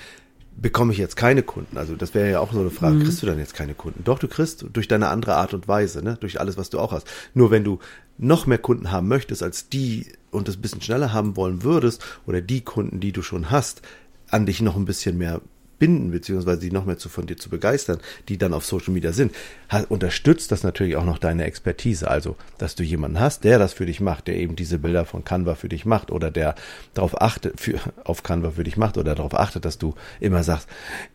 Bekomme 0.59 0.93
ich 0.93 0.99
jetzt 0.99 1.17
keine 1.17 1.43
Kunden? 1.43 1.77
Also 1.77 1.97
das 1.97 2.15
wäre 2.15 2.31
ja 2.31 2.41
auch 2.41 2.53
so 2.53 2.61
eine 2.61 2.71
Frage. 2.71 2.97
Mhm. 2.97 3.03
Kriegst 3.03 3.23
du 3.23 3.27
dann 3.27 3.39
jetzt 3.39 3.55
keine 3.55 3.75
Kunden? 3.75 4.05
Doch, 4.05 4.19
du 4.19 4.29
kriegst 4.29 4.67
durch 4.73 4.89
deine 4.89 5.09
andere 5.09 5.35
Art 5.35 5.53
und 5.53 5.69
Weise, 5.69 6.03
ne? 6.03 6.17
Durch 6.21 6.41
alles, 6.41 6.57
was 6.57 6.71
du 6.71 6.79
auch 6.79 6.93
hast. 6.93 7.09
Nur 7.35 7.51
wenn 7.51 7.65
du 7.65 7.81
noch 8.19 8.47
mehr 8.47 8.59
Kunden 8.59 8.93
haben 8.93 9.09
möchtest 9.09 9.43
als 9.43 9.69
die 9.69 10.07
und 10.31 10.49
das 10.49 10.57
ein 10.57 10.63
bisschen 10.63 10.83
schneller 10.83 11.13
haben 11.13 11.37
wollen 11.37 11.65
würdest 11.65 12.05
oder 12.27 12.41
die 12.41 12.63
Kunden, 12.63 13.01
die 13.01 13.13
du 13.13 13.23
schon 13.23 13.51
hast, 13.51 13.83
an 14.31 14.47
dich 14.47 14.63
noch 14.63 14.77
ein 14.77 14.87
bisschen 14.87 15.19
mehr 15.19 15.41
binden, 15.79 16.11
beziehungsweise 16.11 16.61
die 16.61 16.71
noch 16.71 16.85
mehr 16.85 16.99
zu, 16.99 17.09
von 17.09 17.27
dir 17.27 17.37
zu 17.37 17.51
begeistern, 17.51 17.99
die 18.29 18.39
dann 18.39 18.55
auf 18.55 18.65
Social 18.65 18.93
Media 18.93 19.13
sind, 19.13 19.35
hat, 19.69 19.91
unterstützt 19.91 20.53
das 20.53 20.63
natürlich 20.63 20.97
auch 20.97 21.05
noch 21.05 21.19
deine 21.19 21.45
Expertise. 21.45 22.11
Also, 22.11 22.37
dass 22.59 22.75
du 22.75 22.83
jemanden 22.83 23.21
hast, 23.21 23.45
der 23.45 23.59
das 23.59 23.73
für 23.73 23.87
dich 23.87 24.01
macht, 24.01 24.27
der 24.27 24.37
eben 24.37 24.57
diese 24.57 24.79
Bilder 24.79 25.05
von 25.05 25.25
Canva 25.25 25.55
für 25.55 25.69
dich 25.69 25.85
macht 25.85 26.11
oder 26.11 26.31
der 26.31 26.55
darauf 26.95 27.21
achtet, 27.21 27.61
für, 27.61 27.79
auf 28.05 28.23
Canva 28.23 28.53
für 28.53 28.65
dich 28.65 28.77
macht 28.77 28.99
oder 28.99 29.15
darauf 29.15 29.35
achtet, 29.35 29.65
dass 29.65 29.79
du 29.79 29.95
immer 30.21 30.43
sagst, 30.43 30.69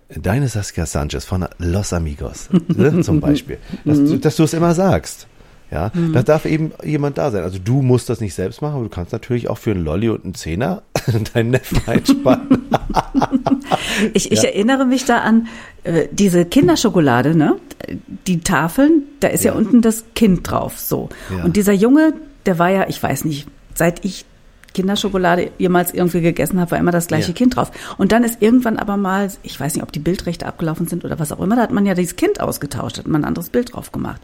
deine 0.10 0.48
Saskia 0.48 0.86
Sanchez 0.86 1.25
von 1.25 1.48
Los 1.58 1.94
Amigos, 1.94 2.50
ne, 2.68 3.01
zum 3.01 3.20
Beispiel, 3.22 3.58
dass, 3.86 3.98
du, 4.03 4.18
dass 4.18 4.36
du 4.36 4.44
es 4.44 4.53
immer 4.53 4.74
sagst. 4.74 5.27
Ja, 5.72 5.90
mhm. 5.94 6.12
da 6.12 6.22
darf 6.22 6.46
eben 6.46 6.74
jemand 6.84 7.18
da 7.18 7.32
sein. 7.32 7.44
Also 7.44 7.58
du 7.58 7.82
musst 7.82 8.10
das 8.10 8.20
nicht 8.20 8.34
selbst 8.34 8.62
machen, 8.62 8.75
aber 8.75 8.84
du 8.84 8.90
kannst 8.90 9.13
natürlich 9.13 9.50
auch 9.50 9.58
für 9.58 9.72
einen 9.72 9.86
Lolli 9.86 10.10
und 10.10 10.25
einen 10.25 10.36
Zehner 10.36 10.84
deinen 11.34 11.51
Neffen 11.51 11.82
einspannen. 11.88 12.68
ich, 14.13 14.34
ich 14.34 14.44
ja. 14.44 14.50
erinnere 14.50 14.86
mich 14.86 15.06
da 15.06 15.20
an 15.20 15.48
äh, 15.84 16.08
diese 16.12 16.44
Kinderschokolade, 16.46 17.36
ne? 17.36 17.56
Die 18.28 18.42
Tafeln, 18.42 19.04
da 19.22 19.30
ist 19.30 19.46
ja, 19.46 19.54
ja 19.54 19.58
unten 19.58 19.82
das 19.82 20.04
Kind 20.13 20.50
drauf, 20.51 20.78
so. 20.78 21.08
Ja. 21.36 21.46
Und 21.46 21.56
dieser 21.56 21.74
Junge, 21.74 22.13
der 22.46 22.60
war 22.60 22.70
ja, 22.70 22.90
ich 22.90 23.01
weiß 23.01 23.24
nicht, 23.24 23.48
seit 23.74 24.04
ich 24.04 24.25
Kinderschokolade 24.74 25.51
jemals 25.58 25.94
irgendwie 25.94 26.22
gegessen 26.22 26.60
habe, 26.60 26.72
war 26.72 26.80
immer 26.80 26.92
das 26.92 27.08
gleiche 27.08 27.30
ja. 27.30 27.34
Kind 27.34 27.56
drauf. 27.56 27.72
Und 27.98 28.12
dann 28.12 28.24
ist 28.24 28.42
irgendwann 28.42 28.78
aber 28.78 28.98
mal, 28.98 29.30
ich 29.44 29.60
weiß 29.60 29.75
nicht, 29.75 29.84
ob 29.84 29.92
die 29.92 30.00
Bildrechte 30.00 30.46
abgelaufen 30.46 30.88
sind 30.88 31.04
oder 31.04 31.20
was 31.20 31.32
auch 31.32 31.40
immer, 31.40 31.56
da 31.56 31.63
hat 31.63 31.72
man 31.72 31.86
ja 31.86 31.94
dieses 31.94 32.16
Kind 32.16 32.40
ausgetauscht, 32.40 32.98
hat 32.98 33.08
man 33.08 33.22
ein 33.22 33.28
anderes 33.28 33.50
Bild 33.50 33.74
drauf 33.74 33.92
gemacht. 33.92 34.22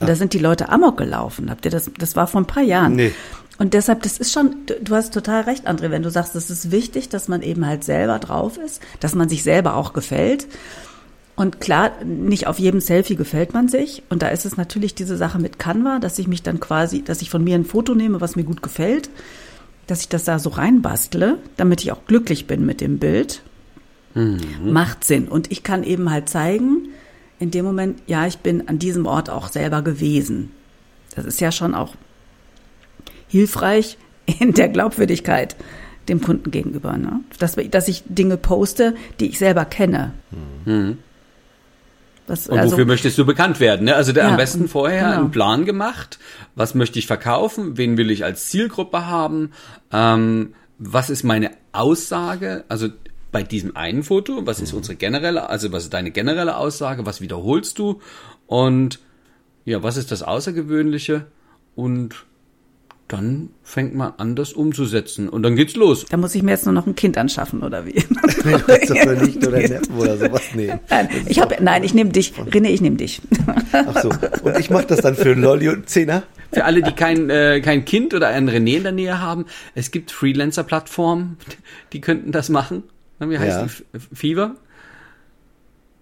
Und 0.00 0.04
ah. 0.04 0.06
da 0.06 0.14
sind 0.14 0.32
die 0.32 0.38
Leute 0.38 0.68
amok 0.68 0.96
gelaufen. 0.96 1.50
Habt 1.50 1.64
ihr 1.64 1.70
das, 1.70 1.90
das 1.98 2.16
war 2.16 2.26
vor 2.26 2.40
ein 2.40 2.46
paar 2.46 2.62
Jahren. 2.62 2.96
Nee. 2.96 3.12
Und 3.56 3.74
deshalb, 3.74 4.02
das 4.02 4.18
ist 4.18 4.32
schon, 4.32 4.56
du 4.82 4.94
hast 4.96 5.14
total 5.14 5.42
recht, 5.42 5.68
André, 5.68 5.90
wenn 5.90 6.02
du 6.02 6.10
sagst, 6.10 6.34
es 6.34 6.50
ist 6.50 6.72
wichtig, 6.72 7.08
dass 7.08 7.28
man 7.28 7.42
eben 7.42 7.64
halt 7.66 7.84
selber 7.84 8.18
drauf 8.18 8.58
ist, 8.58 8.82
dass 8.98 9.14
man 9.14 9.28
sich 9.28 9.44
selber 9.44 9.76
auch 9.76 9.92
gefällt. 9.92 10.48
Und 11.36 11.60
klar, 11.60 11.92
nicht 12.04 12.48
auf 12.48 12.58
jedem 12.58 12.80
Selfie 12.80 13.16
gefällt 13.16 13.54
man 13.54 13.68
sich. 13.68 14.02
Und 14.08 14.22
da 14.22 14.28
ist 14.28 14.44
es 14.44 14.56
natürlich 14.56 14.94
diese 14.94 15.16
Sache 15.16 15.38
mit 15.38 15.58
Canva, 15.58 16.00
dass 16.00 16.18
ich 16.18 16.26
mich 16.26 16.42
dann 16.42 16.58
quasi, 16.58 17.02
dass 17.02 17.22
ich 17.22 17.30
von 17.30 17.44
mir 17.44 17.54
ein 17.54 17.64
Foto 17.64 17.94
nehme, 17.94 18.20
was 18.20 18.34
mir 18.34 18.44
gut 18.44 18.62
gefällt 18.62 19.08
dass 19.86 20.00
ich 20.00 20.08
das 20.08 20.24
da 20.24 20.38
so 20.38 20.50
reinbastle, 20.50 21.38
damit 21.56 21.82
ich 21.82 21.92
auch 21.92 22.06
glücklich 22.06 22.46
bin 22.46 22.64
mit 22.64 22.80
dem 22.80 22.98
Bild, 22.98 23.42
mhm. 24.14 24.40
macht 24.64 25.04
Sinn. 25.04 25.28
Und 25.28 25.52
ich 25.52 25.62
kann 25.62 25.84
eben 25.84 26.10
halt 26.10 26.28
zeigen, 26.28 26.88
in 27.38 27.50
dem 27.50 27.64
Moment, 27.64 28.00
ja, 28.06 28.26
ich 28.26 28.38
bin 28.38 28.68
an 28.68 28.78
diesem 28.78 29.06
Ort 29.06 29.28
auch 29.30 29.48
selber 29.48 29.82
gewesen. 29.82 30.50
Das 31.14 31.24
ist 31.24 31.40
ja 31.40 31.52
schon 31.52 31.74
auch 31.74 31.94
hilfreich 33.28 33.98
in 34.40 34.54
der 34.54 34.68
Glaubwürdigkeit 34.68 35.56
dem 36.08 36.20
Kunden 36.20 36.50
gegenüber. 36.50 36.96
Ne? 36.96 37.20
Dass, 37.38 37.56
dass 37.70 37.88
ich 37.88 38.04
Dinge 38.06 38.36
poste, 38.36 38.94
die 39.20 39.26
ich 39.26 39.38
selber 39.38 39.64
kenne. 39.64 40.12
Mhm. 40.64 40.98
Was, 42.26 42.48
und 42.48 42.58
also, 42.58 42.72
wofür 42.72 42.86
möchtest 42.86 43.18
du 43.18 43.26
bekannt 43.26 43.60
werden? 43.60 43.84
Ne? 43.84 43.94
Also 43.94 44.12
der, 44.12 44.24
ja, 44.24 44.30
am 44.30 44.36
besten 44.36 44.68
vorher 44.68 45.04
genau. 45.04 45.20
einen 45.20 45.30
Plan 45.30 45.64
gemacht. 45.64 46.18
Was 46.54 46.74
möchte 46.74 46.98
ich 46.98 47.06
verkaufen? 47.06 47.76
Wen 47.76 47.96
will 47.96 48.10
ich 48.10 48.24
als 48.24 48.48
Zielgruppe 48.48 49.06
haben? 49.06 49.50
Ähm, 49.92 50.54
was 50.78 51.10
ist 51.10 51.22
meine 51.22 51.50
Aussage? 51.72 52.64
Also 52.68 52.88
bei 53.30 53.42
diesem 53.42 53.76
einen 53.76 54.04
Foto, 54.04 54.46
was 54.46 54.60
ist 54.60 54.72
mhm. 54.72 54.78
unsere 54.78 54.96
generelle, 54.96 55.48
also 55.50 55.72
was 55.72 55.84
ist 55.84 55.92
deine 55.92 56.12
generelle 56.12 56.56
Aussage? 56.56 57.04
Was 57.04 57.20
wiederholst 57.20 57.78
du? 57.78 58.00
Und 58.46 59.00
ja, 59.64 59.82
was 59.82 59.96
ist 59.96 60.10
das 60.10 60.22
Außergewöhnliche? 60.22 61.26
Und 61.74 62.26
dann 63.08 63.50
fängt 63.62 63.94
man 63.94 64.14
an, 64.16 64.34
das 64.34 64.54
umzusetzen. 64.54 65.28
Und 65.28 65.42
dann 65.42 65.56
geht's 65.56 65.76
los. 65.76 66.06
Da 66.08 66.16
muss 66.16 66.34
ich 66.34 66.42
mir 66.42 66.52
jetzt 66.52 66.64
nur 66.64 66.72
noch 66.72 66.86
ein 66.86 66.94
Kind 66.94 67.18
anschaffen, 67.18 67.62
oder 67.62 67.84
wie? 67.84 67.92
nee, 68.44 68.58
für 68.58 69.24
nicht 69.24 69.46
oder 69.46 69.58
oder 69.98 70.16
sowas 70.16 70.54
nehmen. 70.54 70.80
Nein, 70.90 71.08
ich, 71.26 71.40
hab, 71.40 71.60
nein, 71.60 71.84
ich 71.84 71.92
nehme 71.92 72.10
dich. 72.10 72.32
René, 72.32 72.68
ich 72.68 72.80
nehme 72.80 72.96
dich. 72.96 73.20
Ach 73.72 74.02
so. 74.02 74.10
Und 74.42 74.58
ich 74.58 74.70
mache 74.70 74.86
das 74.86 75.00
dann 75.00 75.14
für 75.16 75.32
einen 75.32 75.42
Lolli 75.42 75.68
und 75.68 75.74
einen 75.74 75.86
Zehner? 75.86 76.22
Für 76.52 76.64
alle, 76.64 76.82
die 76.82 76.92
kein, 76.92 77.28
äh, 77.30 77.60
kein 77.60 77.84
Kind 77.84 78.14
oder 78.14 78.28
einen 78.28 78.48
René 78.48 78.76
in 78.76 78.82
der 78.84 78.92
Nähe 78.92 79.20
haben, 79.20 79.44
es 79.74 79.90
gibt 79.90 80.10
Freelancer-Plattformen, 80.10 81.36
die 81.92 82.00
könnten 82.00 82.32
das 82.32 82.48
machen. 82.48 82.84
Wie 83.18 83.38
heißt 83.38 83.60
ja. 83.60 83.98
die? 83.98 84.16
Fever? 84.16 84.56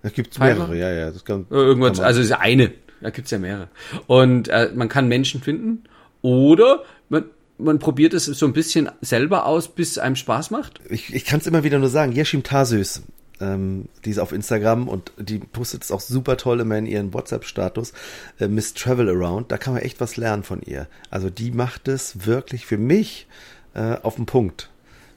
Da 0.02 0.08
gibt's 0.08 0.38
mehrere, 0.38 0.76
ja, 0.76 0.90
ja. 0.90 1.10
Das 1.10 1.24
kann, 1.24 1.46
Irgendwas, 1.50 1.98
kann 1.98 2.06
also 2.06 2.20
es 2.20 2.26
ist 2.26 2.32
eine. 2.32 2.72
Da 3.00 3.10
gibt's 3.10 3.30
ja 3.30 3.38
mehrere. 3.38 3.68
Und 4.06 4.48
äh, 4.48 4.70
man 4.74 4.88
kann 4.88 5.08
Menschen 5.08 5.40
finden 5.42 5.84
oder 6.22 6.84
man, 7.08 7.24
man 7.58 7.78
probiert 7.78 8.14
es 8.14 8.24
so 8.24 8.46
ein 8.46 8.52
bisschen 8.52 8.90
selber 9.00 9.46
aus, 9.46 9.68
bis 9.68 9.92
es 9.92 9.98
einem 9.98 10.16
Spaß 10.16 10.50
macht? 10.50 10.80
Ich, 10.88 11.14
ich 11.14 11.24
kann 11.24 11.40
es 11.40 11.46
immer 11.46 11.64
wieder 11.64 11.78
nur 11.78 11.88
sagen. 11.88 12.12
Yeshim 12.12 12.42
Tasös, 12.42 13.02
ähm, 13.40 13.86
die 14.04 14.10
ist 14.10 14.18
auf 14.18 14.32
Instagram 14.32 14.88
und 14.88 15.12
die 15.18 15.38
postet 15.38 15.84
es 15.84 15.90
auch 15.90 16.00
super 16.00 16.36
toll 16.36 16.60
immer 16.60 16.78
in 16.78 16.86
ihren 16.86 17.12
WhatsApp-Status. 17.12 17.92
Äh, 18.38 18.48
Miss 18.48 18.74
Travel 18.74 19.08
Around, 19.08 19.52
da 19.52 19.58
kann 19.58 19.74
man 19.74 19.82
echt 19.82 20.00
was 20.00 20.16
lernen 20.16 20.44
von 20.44 20.62
ihr. 20.62 20.88
Also 21.10 21.28
die 21.28 21.50
macht 21.50 21.88
es 21.88 22.26
wirklich 22.26 22.66
für 22.66 22.78
mich 22.78 23.26
äh, 23.74 23.96
auf 24.02 24.16
den 24.16 24.26
Punkt 24.26 24.70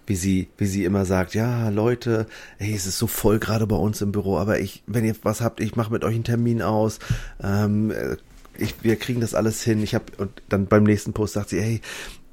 wie 0.08 0.16
sie, 0.16 0.50
wie 0.58 0.66
sie 0.66 0.86
immer 0.86 1.06
sagt, 1.06 1.34
ja, 1.34 1.70
Leute, 1.70 2.28
ey, 2.60 2.74
es 2.74 2.86
ist 2.86 2.98
so 2.98 3.08
voll 3.08 3.40
gerade 3.40 3.68
bei 3.68 3.76
uns 3.76 4.02
im 4.02 4.12
Büro, 4.12 4.38
aber 4.38 4.60
ich, 4.60 4.84
wenn 4.88 5.06
ihr 5.06 5.16
was 5.24 5.42
habt, 5.42 5.60
ich 5.60 5.76
mache 5.76 5.92
mit 5.92 6.04
euch 6.04 6.16
einen 6.16 6.24
Termin 6.24 6.62
aus, 6.62 7.00
ähm, 7.44 7.92
äh, 7.92 8.18
ich, 8.58 8.76
wir 8.82 8.96
kriegen 8.96 9.22
das 9.22 9.34
alles 9.34 9.62
hin. 9.64 9.82
Ich 9.84 9.96
habe 9.96 10.06
und 10.18 10.42
dann 10.50 10.68
beim 10.68 10.84
nächsten 10.84 11.14
Post 11.14 11.34
sagt 11.34 11.50
sie, 11.50 11.62
hey, 11.62 11.82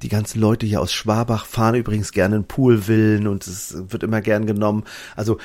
die 0.02 0.08
ganzen 0.08 0.40
Leute 0.40 0.66
hier 0.66 0.80
aus 0.80 0.92
Schwabach 0.92 1.46
fahren 1.46 1.76
übrigens 1.76 2.12
gerne 2.12 2.36
in 2.36 2.44
Poolvillen 2.44 3.26
und 3.28 3.46
es 3.46 3.76
wird 3.88 4.02
immer 4.02 4.20
gern 4.20 4.46
genommen. 4.46 4.84
Also 5.16 5.38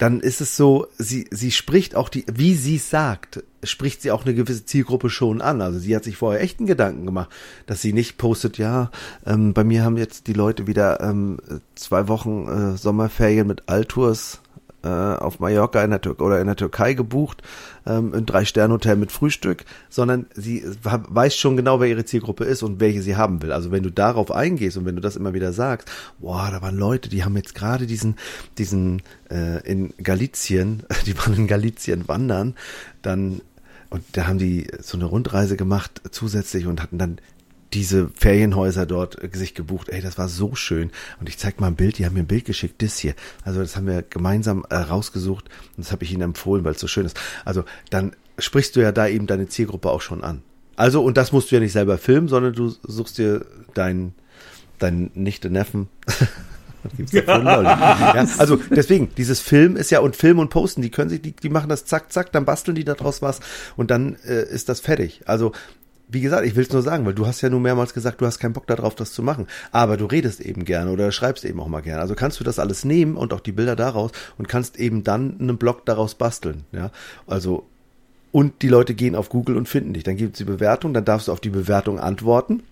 dann 0.00 0.20
ist 0.20 0.40
es 0.40 0.56
so, 0.56 0.86
sie, 0.96 1.26
sie 1.30 1.50
spricht 1.50 1.94
auch 1.94 2.08
die, 2.08 2.24
wie 2.32 2.54
sie 2.54 2.78
sagt, 2.78 3.44
spricht 3.62 4.00
sie 4.00 4.10
auch 4.10 4.24
eine 4.24 4.34
gewisse 4.34 4.64
Zielgruppe 4.64 5.10
schon 5.10 5.42
an. 5.42 5.60
Also 5.60 5.78
sie 5.78 5.94
hat 5.94 6.04
sich 6.04 6.16
vorher 6.16 6.40
echten 6.40 6.64
Gedanken 6.64 7.04
gemacht, 7.04 7.28
dass 7.66 7.82
sie 7.82 7.92
nicht 7.92 8.16
postet, 8.16 8.56
ja, 8.56 8.90
ähm, 9.26 9.52
bei 9.52 9.62
mir 9.62 9.84
haben 9.84 9.98
jetzt 9.98 10.26
die 10.26 10.32
Leute 10.32 10.66
wieder 10.66 11.00
ähm, 11.02 11.36
zwei 11.74 12.08
Wochen 12.08 12.48
äh, 12.48 12.76
Sommerferien 12.78 13.46
mit 13.46 13.68
Altours 13.68 14.40
äh, 14.82 14.88
auf 14.88 15.40
Mallorca 15.40 15.82
in 15.84 15.90
der 15.90 16.20
oder 16.20 16.40
in 16.40 16.46
der 16.46 16.56
Türkei 16.56 16.94
gebucht, 16.94 17.42
ähm, 17.86 18.14
ein 18.14 18.26
Drei-Sterne-Hotel 18.26 18.96
mit 18.96 19.12
Frühstück, 19.12 19.64
sondern 19.88 20.26
sie 20.34 20.64
weiß 20.82 21.36
schon 21.36 21.56
genau, 21.56 21.80
wer 21.80 21.88
ihre 21.88 22.04
Zielgruppe 22.04 22.44
ist 22.44 22.62
und 22.62 22.80
welche 22.80 23.02
sie 23.02 23.16
haben 23.16 23.42
will. 23.42 23.52
Also 23.52 23.70
wenn 23.70 23.82
du 23.82 23.90
darauf 23.90 24.30
eingehst 24.30 24.76
und 24.76 24.86
wenn 24.86 24.96
du 24.96 25.02
das 25.02 25.16
immer 25.16 25.34
wieder 25.34 25.52
sagst, 25.52 25.90
boah, 26.18 26.48
da 26.50 26.62
waren 26.62 26.76
Leute, 26.76 27.08
die 27.08 27.24
haben 27.24 27.36
jetzt 27.36 27.54
gerade 27.54 27.86
diesen, 27.86 28.16
diesen 28.58 29.02
äh, 29.30 29.62
in 29.68 29.92
Galizien, 30.02 30.84
die 31.06 31.16
waren 31.18 31.34
in 31.34 31.46
Galizien 31.46 32.08
wandern, 32.08 32.54
dann 33.02 33.40
und 33.90 34.04
da 34.12 34.28
haben 34.28 34.38
die 34.38 34.68
so 34.80 34.96
eine 34.96 35.06
Rundreise 35.06 35.56
gemacht 35.56 36.00
zusätzlich 36.12 36.66
und 36.66 36.80
hatten 36.80 36.96
dann 36.96 37.18
diese 37.72 38.10
Ferienhäuser 38.14 38.86
dort 38.86 39.22
äh, 39.22 39.30
sich 39.32 39.54
gebucht. 39.54 39.88
Ey, 39.88 40.00
das 40.00 40.18
war 40.18 40.28
so 40.28 40.54
schön. 40.54 40.90
Und 41.20 41.28
ich 41.28 41.38
zeig 41.38 41.60
mal 41.60 41.68
ein 41.68 41.76
Bild, 41.76 41.98
die 41.98 42.06
haben 42.06 42.14
mir 42.14 42.20
ein 42.20 42.26
Bild 42.26 42.44
geschickt, 42.44 42.82
das 42.82 42.98
hier. 42.98 43.14
Also 43.44 43.60
das 43.60 43.76
haben 43.76 43.86
wir 43.86 44.02
gemeinsam 44.02 44.64
äh, 44.70 44.76
rausgesucht 44.76 45.46
und 45.76 45.84
das 45.84 45.92
habe 45.92 46.04
ich 46.04 46.12
ihnen 46.12 46.22
empfohlen, 46.22 46.64
weil 46.64 46.74
es 46.74 46.80
so 46.80 46.88
schön 46.88 47.06
ist. 47.06 47.18
Also 47.44 47.64
dann 47.90 48.12
sprichst 48.38 48.76
du 48.76 48.80
ja 48.80 48.92
da 48.92 49.06
eben 49.06 49.26
deine 49.26 49.48
Zielgruppe 49.48 49.90
auch 49.90 50.00
schon 50.00 50.24
an. 50.24 50.42
Also, 50.76 51.02
und 51.02 51.18
das 51.18 51.30
musst 51.32 51.50
du 51.50 51.56
ja 51.56 51.60
nicht 51.60 51.72
selber 51.72 51.98
filmen, 51.98 52.28
sondern 52.28 52.54
du 52.54 52.74
suchst 52.82 53.18
dir 53.18 53.44
deinen 53.74 54.14
dein 54.78 55.10
Nichte 55.14 55.50
Neffen. 55.50 55.88
ja, 57.12 57.22
ja, 57.62 58.26
also 58.38 58.56
deswegen, 58.56 59.10
dieses 59.14 59.40
Film 59.40 59.76
ist 59.76 59.90
ja 59.90 60.00
und 60.00 60.16
Film 60.16 60.38
und 60.38 60.48
Posten, 60.48 60.80
die 60.80 60.90
können 60.90 61.10
sich, 61.10 61.20
die, 61.20 61.32
die 61.32 61.50
machen 61.50 61.68
das 61.68 61.84
zack, 61.84 62.10
zack, 62.10 62.32
dann 62.32 62.46
basteln 62.46 62.74
die 62.74 62.84
daraus 62.84 63.20
was 63.20 63.40
und 63.76 63.90
dann 63.90 64.16
äh, 64.26 64.42
ist 64.42 64.68
das 64.70 64.80
fertig. 64.80 65.22
Also 65.26 65.52
wie 66.12 66.20
gesagt, 66.20 66.46
ich 66.46 66.56
will 66.56 66.64
es 66.64 66.72
nur 66.72 66.82
sagen, 66.82 67.06
weil 67.06 67.14
du 67.14 67.26
hast 67.26 67.40
ja 67.40 67.48
nur 67.48 67.60
mehrmals 67.60 67.94
gesagt, 67.94 68.20
du 68.20 68.26
hast 68.26 68.38
keinen 68.38 68.52
Bock 68.52 68.66
darauf, 68.66 68.94
das 68.94 69.12
zu 69.12 69.22
machen. 69.22 69.46
Aber 69.72 69.96
du 69.96 70.06
redest 70.06 70.40
eben 70.40 70.64
gerne 70.64 70.90
oder 70.90 71.12
schreibst 71.12 71.44
eben 71.44 71.60
auch 71.60 71.68
mal 71.68 71.80
gerne. 71.82 72.00
Also 72.00 72.14
kannst 72.14 72.40
du 72.40 72.44
das 72.44 72.58
alles 72.58 72.84
nehmen 72.84 73.16
und 73.16 73.32
auch 73.32 73.40
die 73.40 73.52
Bilder 73.52 73.76
daraus 73.76 74.10
und 74.38 74.48
kannst 74.48 74.78
eben 74.78 75.04
dann 75.04 75.36
einen 75.40 75.56
Blog 75.58 75.86
daraus 75.86 76.14
basteln. 76.14 76.64
Ja, 76.72 76.90
also 77.26 77.66
und 78.32 78.62
die 78.62 78.68
Leute 78.68 78.94
gehen 78.94 79.14
auf 79.16 79.28
Google 79.28 79.56
und 79.56 79.68
finden 79.68 79.92
dich. 79.92 80.04
Dann 80.04 80.16
gibt 80.16 80.34
es 80.34 80.38
die 80.38 80.44
Bewertung, 80.44 80.94
dann 80.94 81.04
darfst 81.04 81.28
du 81.28 81.32
auf 81.32 81.40
die 81.40 81.50
Bewertung 81.50 81.98
antworten. 81.98 82.62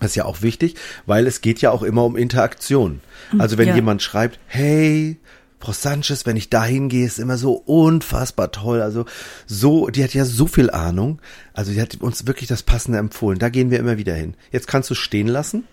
Das 0.00 0.10
ist 0.12 0.14
ja 0.16 0.24
auch 0.24 0.42
wichtig, 0.42 0.76
weil 1.06 1.26
es 1.26 1.40
geht 1.40 1.60
ja 1.60 1.72
auch 1.72 1.82
immer 1.82 2.04
um 2.04 2.16
Interaktion. 2.16 3.00
Also 3.38 3.58
wenn 3.58 3.68
Ja. 3.68 3.74
jemand 3.74 4.00
schreibt, 4.02 4.38
hey, 4.46 5.16
Frau 5.60 5.72
Sanchez, 5.72 6.24
wenn 6.24 6.36
ich 6.36 6.50
da 6.50 6.64
hingehe, 6.64 7.06
ist 7.06 7.18
immer 7.18 7.36
so 7.36 7.52
unfassbar 7.52 8.52
toll. 8.52 8.80
Also 8.80 9.06
so, 9.46 9.88
die 9.88 10.04
hat 10.04 10.14
ja 10.14 10.24
so 10.24 10.46
viel 10.46 10.70
Ahnung. 10.70 11.20
Also 11.52 11.72
die 11.72 11.80
hat 11.80 11.96
uns 12.00 12.26
wirklich 12.26 12.48
das 12.48 12.62
Passende 12.62 12.98
empfohlen. 12.98 13.38
Da 13.38 13.48
gehen 13.48 13.70
wir 13.70 13.80
immer 13.80 13.98
wieder 13.98 14.14
hin. 14.14 14.34
Jetzt 14.52 14.68
kannst 14.68 14.88
du 14.90 14.94
stehen 14.94 15.28
lassen. 15.28 15.64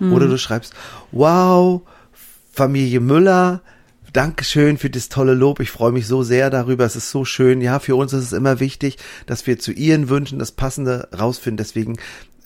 Oder 0.00 0.28
du 0.28 0.38
schreibst, 0.38 0.72
wow, 1.12 1.82
Familie 2.52 3.00
Müller, 3.00 3.60
Dankeschön 4.14 4.78
für 4.78 4.88
das 4.88 5.10
tolle 5.10 5.34
Lob. 5.34 5.60
Ich 5.60 5.70
freue 5.70 5.92
mich 5.92 6.06
so 6.06 6.22
sehr 6.22 6.48
darüber. 6.48 6.84
Es 6.86 6.96
ist 6.96 7.10
so 7.10 7.26
schön. 7.26 7.60
Ja, 7.60 7.78
für 7.78 7.96
uns 7.96 8.12
ist 8.12 8.24
es 8.24 8.32
immer 8.32 8.60
wichtig, 8.60 8.96
dass 9.26 9.46
wir 9.46 9.58
zu 9.58 9.72
Ihren 9.72 10.08
Wünschen 10.08 10.38
das 10.38 10.52
Passende 10.52 11.08
rausfinden. 11.16 11.58
Deswegen 11.58 11.96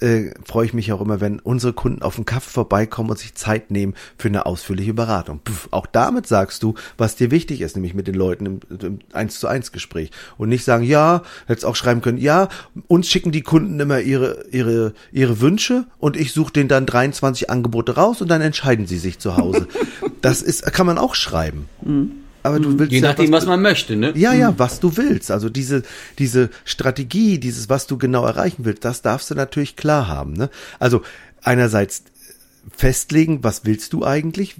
äh, 0.01 0.31
freue 0.45 0.67
ich 0.67 0.75
mich 0.75 0.93
auch 0.93 1.01
immer, 1.01 1.21
wenn 1.21 1.39
unsere 1.41 1.73
Kunden 1.73 2.03
auf 2.03 2.17
den 2.17 2.25
Kaffee 2.25 2.51
vorbeikommen 2.51 3.11
und 3.11 3.19
sich 3.19 3.35
Zeit 3.35 3.71
nehmen 3.71 3.95
für 4.19 4.29
eine 4.29 4.47
ausführliche 4.47 4.95
Beratung. 4.95 5.41
Puff, 5.43 5.69
auch 5.71 5.87
damit 5.87 6.27
sagst 6.27 6.63
du, 6.63 6.75
was 6.97 7.17
dir 7.17 7.31
wichtig 7.31 7.61
ist, 7.61 7.77
nämlich 7.77 7.95
mit 7.95 8.07
den 8.07 8.15
Leuten 8.15 8.47
im, 8.47 8.61
im 8.81 8.99
1 9.13 9.41
zu 9.41 9.49
1 9.49 9.73
Gespräch. 9.73 10.11
Und 10.39 10.49
nicht 10.49 10.65
sagen, 10.65 10.85
ja, 10.85 11.23
hättest 11.47 11.67
auch 11.67 11.77
schreiben 11.77 12.01
können, 12.01 12.19
ja, 12.19 12.49
uns 12.87 13.09
schicken 13.09 13.33
die 13.33 13.43
Kunden 13.43 13.81
immer 13.81 14.01
ihre, 14.01 14.47
ihre, 14.51 14.95
ihre 15.13 15.41
Wünsche 15.41 15.87
und 15.99 16.17
ich 16.17 16.33
suche 16.33 16.53
denen 16.53 16.69
dann 16.69 16.87
23 16.87 17.51
Angebote 17.51 17.97
raus 17.97 18.21
und 18.21 18.29
dann 18.29 18.41
entscheiden 18.41 18.87
sie 18.87 18.99
sich 18.99 19.19
zu 19.19 19.37
Hause. 19.37 19.69
Das 20.21 20.41
ist, 20.41 20.65
kann 20.73 20.87
man 20.87 20.97
auch 20.97 21.15
schreiben. 21.15 21.69
Aber 22.45 22.61
du 22.61 22.79
willst 22.79 22.93
Je 22.93 23.01
ja 23.01 23.09
nachdem, 23.09 23.33
was 23.33 23.47
man 23.47 23.63
möchte, 23.63 23.97
ne? 23.97 24.13
ja, 24.15 24.35
ja, 24.35 24.55
was 24.59 24.79
du 24.79 24.99
willst. 24.99 25.31
Also 25.31 25.49
diese, 25.49 25.83
diese 26.19 26.51
Strategie, 26.67 27.39
dieses, 27.39 27.71
was 27.71 27.87
du 27.87 27.97
genau 27.97 28.27
erreichen 28.27 28.67
willst, 28.67 28.85
das 28.85 29.01
darfst 29.01 29.31
du 29.31 29.35
natürlich 29.35 29.77
klar 29.77 30.09
haben. 30.09 30.35
Ne? 30.35 30.51
Also 30.79 31.01
einerseits 31.43 32.05
festlegen, 32.71 33.43
was 33.43 33.65
willst 33.65 33.95
du 33.95 34.05
eigentlich? 34.05 34.57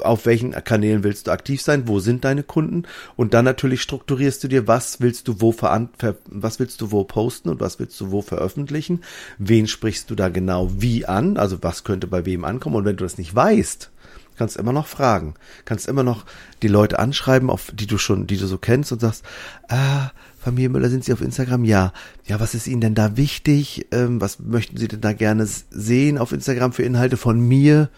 Auf 0.00 0.24
welchen 0.24 0.52
Kanälen 0.52 1.02
willst 1.02 1.26
du 1.26 1.32
aktiv 1.32 1.60
sein? 1.60 1.88
Wo 1.88 1.98
sind 1.98 2.24
deine 2.24 2.44
Kunden? 2.44 2.84
Und 3.16 3.34
dann 3.34 3.44
natürlich 3.44 3.82
strukturierst 3.82 4.44
du 4.44 4.48
dir, 4.48 4.68
was 4.68 5.00
willst 5.00 5.26
du 5.26 5.40
wo 5.40 5.50
veran 5.50 5.88
ver 5.98 6.14
was 6.26 6.60
willst 6.60 6.80
du 6.80 6.92
wo 6.92 7.02
posten 7.02 7.48
und 7.48 7.60
was 7.60 7.80
willst 7.80 8.00
du 8.00 8.12
wo 8.12 8.22
veröffentlichen? 8.22 9.02
Wen 9.38 9.66
sprichst 9.66 10.10
du 10.10 10.14
da 10.14 10.28
genau 10.28 10.70
wie 10.78 11.06
an? 11.06 11.38
Also 11.38 11.58
was 11.62 11.82
könnte 11.82 12.06
bei 12.06 12.24
wem 12.24 12.44
ankommen? 12.44 12.76
Und 12.76 12.84
wenn 12.84 12.96
du 12.96 13.04
das 13.04 13.18
nicht 13.18 13.34
weißt, 13.34 13.90
kannst 14.36 14.56
immer 14.56 14.72
noch 14.72 14.86
fragen, 14.86 15.34
kannst 15.64 15.88
immer 15.88 16.02
noch 16.02 16.24
die 16.62 16.68
Leute 16.68 16.98
anschreiben, 16.98 17.50
auf 17.50 17.72
die 17.72 17.86
du 17.86 17.98
schon, 17.98 18.26
die 18.26 18.36
du 18.36 18.46
so 18.46 18.58
kennst 18.58 18.92
und 18.92 19.00
sagst, 19.00 19.24
ah, 19.68 20.10
Familie 20.38 20.68
Müller, 20.68 20.88
sind 20.88 21.04
Sie 21.04 21.12
auf 21.12 21.22
Instagram? 21.22 21.64
Ja. 21.64 21.92
Ja, 22.24 22.38
was 22.38 22.54
ist 22.54 22.68
Ihnen 22.68 22.80
denn 22.80 22.94
da 22.94 23.16
wichtig? 23.16 23.86
Ähm, 23.90 24.20
was 24.20 24.38
möchten 24.38 24.76
Sie 24.76 24.86
denn 24.86 25.00
da 25.00 25.12
gerne 25.12 25.44
sehen 25.44 26.18
auf 26.18 26.30
Instagram 26.30 26.72
für 26.72 26.84
Inhalte 26.84 27.16
von 27.16 27.40
mir? 27.40 27.90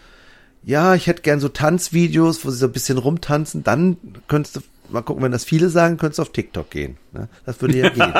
Ja, 0.63 0.95
ich 0.95 1.05
hätte 1.05 1.21
gern 1.21 1.39
so 1.39 1.49
Tanzvideos, 1.49 2.43
wo 2.43 2.49
Sie 2.49 2.57
so 2.57 2.65
ein 2.65 2.71
bisschen 2.71 2.97
rumtanzen. 2.97 3.63
Dann 3.63 3.97
könntest 4.27 4.55
du 4.55 4.61
mal 4.89 5.01
gucken, 5.01 5.23
wenn 5.23 5.31
das 5.31 5.45
viele 5.45 5.69
sagen, 5.69 5.97
könntest 5.97 6.17
du 6.17 6.23
auf 6.23 6.31
TikTok 6.31 6.69
gehen. 6.71 6.97
Ne? 7.11 7.29
Das 7.45 7.61
würde 7.61 7.77
ja 7.77 7.89
gehen. 7.91 8.13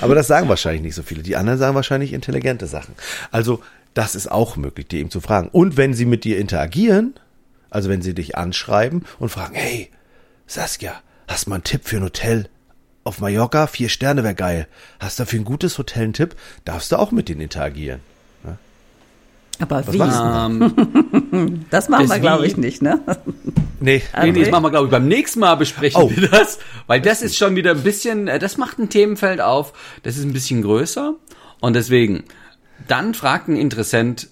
Aber 0.00 0.14
das 0.14 0.26
sagen 0.26 0.48
wahrscheinlich 0.48 0.82
nicht 0.82 0.94
so 0.94 1.02
viele. 1.02 1.22
Die 1.22 1.36
anderen 1.36 1.58
sagen 1.58 1.74
wahrscheinlich 1.74 2.12
intelligente 2.14 2.66
Sachen. 2.66 2.94
Also, 3.30 3.60
das 3.96 4.14
ist 4.14 4.30
auch 4.30 4.56
möglich, 4.56 4.88
die 4.88 4.98
eben 4.98 5.10
zu 5.10 5.20
fragen. 5.20 5.48
Und 5.48 5.76
wenn 5.76 5.94
sie 5.94 6.04
mit 6.04 6.24
dir 6.24 6.38
interagieren, 6.38 7.14
also 7.70 7.88
wenn 7.88 8.02
sie 8.02 8.14
dich 8.14 8.36
anschreiben 8.36 9.04
und 9.18 9.30
fragen, 9.30 9.54
hey, 9.54 9.90
Saskia, 10.46 10.92
hast 11.26 11.46
du 11.46 11.50
mal 11.50 11.56
einen 11.56 11.64
Tipp 11.64 11.82
für 11.84 11.96
ein 11.96 12.02
Hotel 12.02 12.48
auf 13.04 13.20
Mallorca? 13.20 13.66
Vier 13.66 13.88
Sterne 13.88 14.22
wäre 14.22 14.34
geil. 14.34 14.68
Hast 15.00 15.18
du 15.18 15.24
für 15.24 15.36
ein 15.36 15.44
gutes 15.44 15.78
Hotel 15.78 16.04
einen 16.04 16.12
Tipp? 16.12 16.36
Darfst 16.66 16.92
du 16.92 16.98
auch 16.98 17.10
mit 17.10 17.28
denen 17.30 17.40
interagieren. 17.40 18.00
Aber 19.58 19.90
wie? 19.90 19.96
machst 19.96 20.20
Ähm, 20.22 21.64
Das 21.70 21.88
machen 21.88 22.06
Das 22.06 22.16
wir, 22.16 22.20
glaube 22.20 22.46
ich, 22.46 22.58
nicht, 22.58 22.82
ne? 22.82 23.00
Nee, 23.80 24.02
nee, 24.22 24.32
nee, 24.32 24.40
das 24.40 24.50
machen 24.50 24.64
wir, 24.64 24.70
glaube 24.70 24.86
ich, 24.86 24.90
beim 24.90 25.08
nächsten 25.08 25.40
Mal 25.40 25.54
besprechen 25.54 26.02
Oh. 26.02 26.10
wir 26.14 26.28
das. 26.28 26.58
Weil 26.86 27.00
das 27.00 27.22
ist 27.22 27.38
schon 27.38 27.56
wieder 27.56 27.70
ein 27.70 27.82
bisschen, 27.82 28.28
äh, 28.28 28.38
das 28.38 28.58
macht 28.58 28.78
ein 28.78 28.90
Themenfeld 28.90 29.40
auf, 29.40 29.72
das 30.02 30.18
ist 30.18 30.24
ein 30.24 30.34
bisschen 30.34 30.60
größer. 30.60 31.14
Und 31.60 31.72
deswegen, 31.74 32.24
dann 32.88 33.14
fragt 33.14 33.48
ein 33.48 33.56
Interessent, 33.56 34.28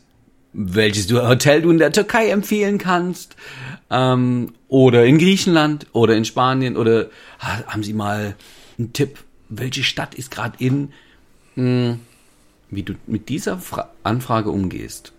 welches 0.52 1.06
du 1.08 1.20
Hotel 1.26 1.62
du 1.62 1.70
in 1.70 1.78
der 1.78 1.92
Türkei 1.92 2.28
empfehlen 2.30 2.78
kannst. 2.78 3.36
Ähm, 3.90 4.52
oder 4.68 5.04
in 5.04 5.18
Griechenland 5.18 5.86
oder 5.92 6.16
in 6.16 6.24
Spanien 6.24 6.76
oder 6.76 7.06
ha- 7.40 7.64
haben 7.66 7.82
Sie 7.82 7.92
mal 7.92 8.34
einen 8.78 8.92
Tipp, 8.92 9.18
welche 9.48 9.82
Stadt 9.84 10.14
ist 10.14 10.30
gerade 10.30 10.56
in, 10.58 10.92
Hm, 11.54 12.00
wie 12.70 12.82
du 12.82 12.94
mit 13.06 13.28
dieser 13.28 13.58
Fra 13.58 13.90
Anfrage 14.02 14.50
umgehst. 14.50 15.12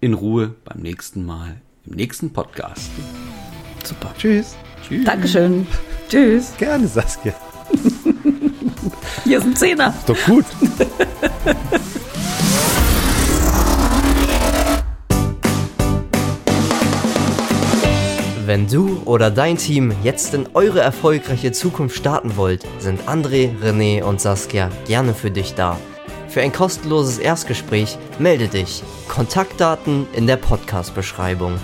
In 0.00 0.14
Ruhe 0.14 0.54
beim 0.64 0.80
nächsten 0.80 1.26
Mal, 1.26 1.56
im 1.86 1.96
nächsten 1.96 2.32
Podcast. 2.32 2.90
Super. 3.82 4.14
tschüss. 4.18 4.54
Dankeschön. 5.04 5.66
Tschüss. 6.08 6.52
Gerne, 6.58 6.86
Saskia. 6.88 7.34
Hier 9.24 9.38
ist 9.38 9.44
ein 9.44 9.56
Zehner. 9.56 9.94
Doch 10.06 10.16
gut. 10.26 10.44
Wenn 18.54 18.68
du 18.68 19.02
oder 19.04 19.32
dein 19.32 19.56
Team 19.56 19.92
jetzt 20.04 20.32
in 20.32 20.46
eure 20.54 20.78
erfolgreiche 20.78 21.50
Zukunft 21.50 21.96
starten 21.96 22.36
wollt, 22.36 22.64
sind 22.78 23.02
André, 23.08 23.50
René 23.60 24.04
und 24.04 24.20
Saskia 24.20 24.70
gerne 24.86 25.12
für 25.12 25.32
dich 25.32 25.54
da. 25.54 25.76
Für 26.28 26.40
ein 26.40 26.52
kostenloses 26.52 27.18
Erstgespräch 27.18 27.98
melde 28.20 28.46
dich. 28.46 28.84
Kontaktdaten 29.08 30.06
in 30.12 30.28
der 30.28 30.36
Podcast-Beschreibung. 30.36 31.58